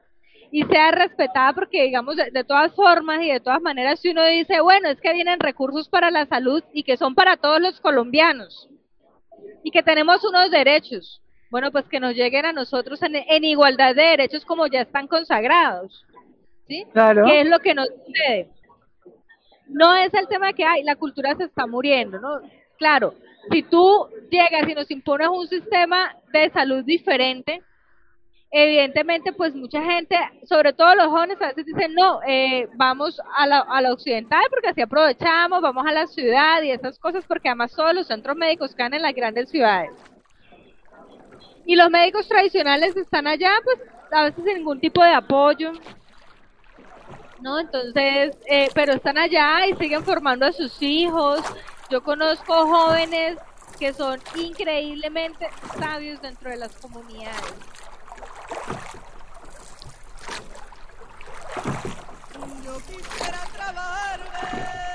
y 0.51 0.63
sea 0.63 0.91
respetada 0.91 1.53
porque 1.53 1.83
digamos 1.83 2.15
de, 2.15 2.43
todas 2.43 2.73
formas 2.73 3.21
y 3.21 3.31
de 3.31 3.39
todas 3.39 3.61
maneras 3.61 3.99
si 3.99 4.09
uno 4.09 4.25
dice 4.25 4.61
bueno 4.61 4.89
es 4.89 4.99
que 4.99 5.13
vienen 5.13 5.39
recursos 5.39 5.89
para 5.89 6.11
la 6.11 6.25
salud 6.25 6.63
y 6.73 6.83
que 6.83 6.97
son 6.97 7.15
para 7.15 7.37
todos 7.37 7.61
los 7.61 7.79
colombianos 7.79 8.69
y 9.63 9.71
que 9.71 9.83
tenemos 9.83 10.23
unos 10.23 10.51
derechos 10.51 11.21
bueno 11.49 11.71
pues 11.71 11.85
que 11.85 11.99
nos 11.99 12.13
lleguen 12.13 12.45
a 12.45 12.53
nosotros 12.53 13.01
en, 13.03 13.15
en 13.15 13.43
igualdad 13.43 13.95
de 13.95 14.03
derechos 14.03 14.45
como 14.45 14.67
ya 14.67 14.81
están 14.81 15.07
consagrados 15.07 16.05
¿sí? 16.67 16.85
Claro. 16.91 17.25
¿Qué 17.25 17.41
es 17.41 17.47
lo 17.47 17.59
que 17.59 17.73
nos 17.73 17.87
sucede? 17.87 18.49
No 19.67 19.95
es 19.95 20.13
el 20.13 20.27
tema 20.27 20.47
de 20.47 20.53
que 20.53 20.63
ay, 20.63 20.83
la 20.83 20.95
cultura 20.95 21.35
se 21.35 21.45
está 21.45 21.67
muriendo, 21.67 22.19
¿no? 22.19 22.41
Claro, 22.77 23.15
si 23.51 23.63
tú 23.63 24.07
llegas 24.29 24.67
y 24.67 24.73
nos 24.73 24.89
impones 24.91 25.27
un 25.29 25.47
sistema 25.47 26.15
de 26.31 26.49
salud 26.51 26.83
diferente, 26.83 27.61
evidentemente 28.51 29.33
pues 29.33 29.55
mucha 29.55 29.81
gente, 29.83 30.15
sobre 30.43 30.73
todo 30.73 30.95
los 30.95 31.07
jóvenes, 31.07 31.41
a 31.41 31.47
veces 31.47 31.65
dicen, 31.65 31.93
no, 31.93 32.21
eh, 32.25 32.67
vamos 32.75 33.19
a 33.35 33.47
la, 33.47 33.59
a 33.59 33.81
la 33.81 33.91
occidental 33.91 34.43
porque 34.49 34.69
así 34.69 34.81
aprovechamos, 34.81 35.61
vamos 35.61 35.85
a 35.85 35.91
la 35.91 36.07
ciudad 36.07 36.61
y 36.61 36.71
esas 36.71 36.97
cosas 36.99 37.25
porque 37.27 37.49
además 37.49 37.75
todos 37.75 37.93
los 37.93 38.07
centros 38.07 38.37
médicos 38.37 38.75
quedan 38.75 38.93
en 38.93 39.01
las 39.01 39.13
grandes 39.13 39.49
ciudades. 39.49 39.91
Y 41.67 41.75
los 41.75 41.89
médicos 41.91 42.27
tradicionales 42.29 42.95
están 42.95 43.27
allá 43.27 43.51
pues 43.61 43.77
a 44.11 44.23
veces 44.23 44.41
sin 44.45 44.55
ningún 44.55 44.79
tipo 44.79 45.03
de 45.03 45.11
apoyo, 45.11 45.73
¿no? 47.41 47.59
Entonces, 47.59 48.37
eh, 48.49 48.69
pero 48.73 48.93
están 48.93 49.17
allá 49.17 49.67
y 49.67 49.75
siguen 49.75 50.05
formando 50.05 50.45
a 50.45 50.53
sus 50.53 50.81
hijos. 50.81 51.41
Yo 51.89 52.01
conozco 52.01 52.53
jóvenes 52.67 53.37
que 53.77 53.93
son 53.93 54.17
increíblemente 54.35 55.49
sabios 55.77 56.21
dentro 56.21 56.49
de 56.49 56.55
las 56.55 56.73
comunidades. 56.77 57.53
Yo 62.63 62.77
quisiera 62.77 63.39
trabajar 63.53 64.86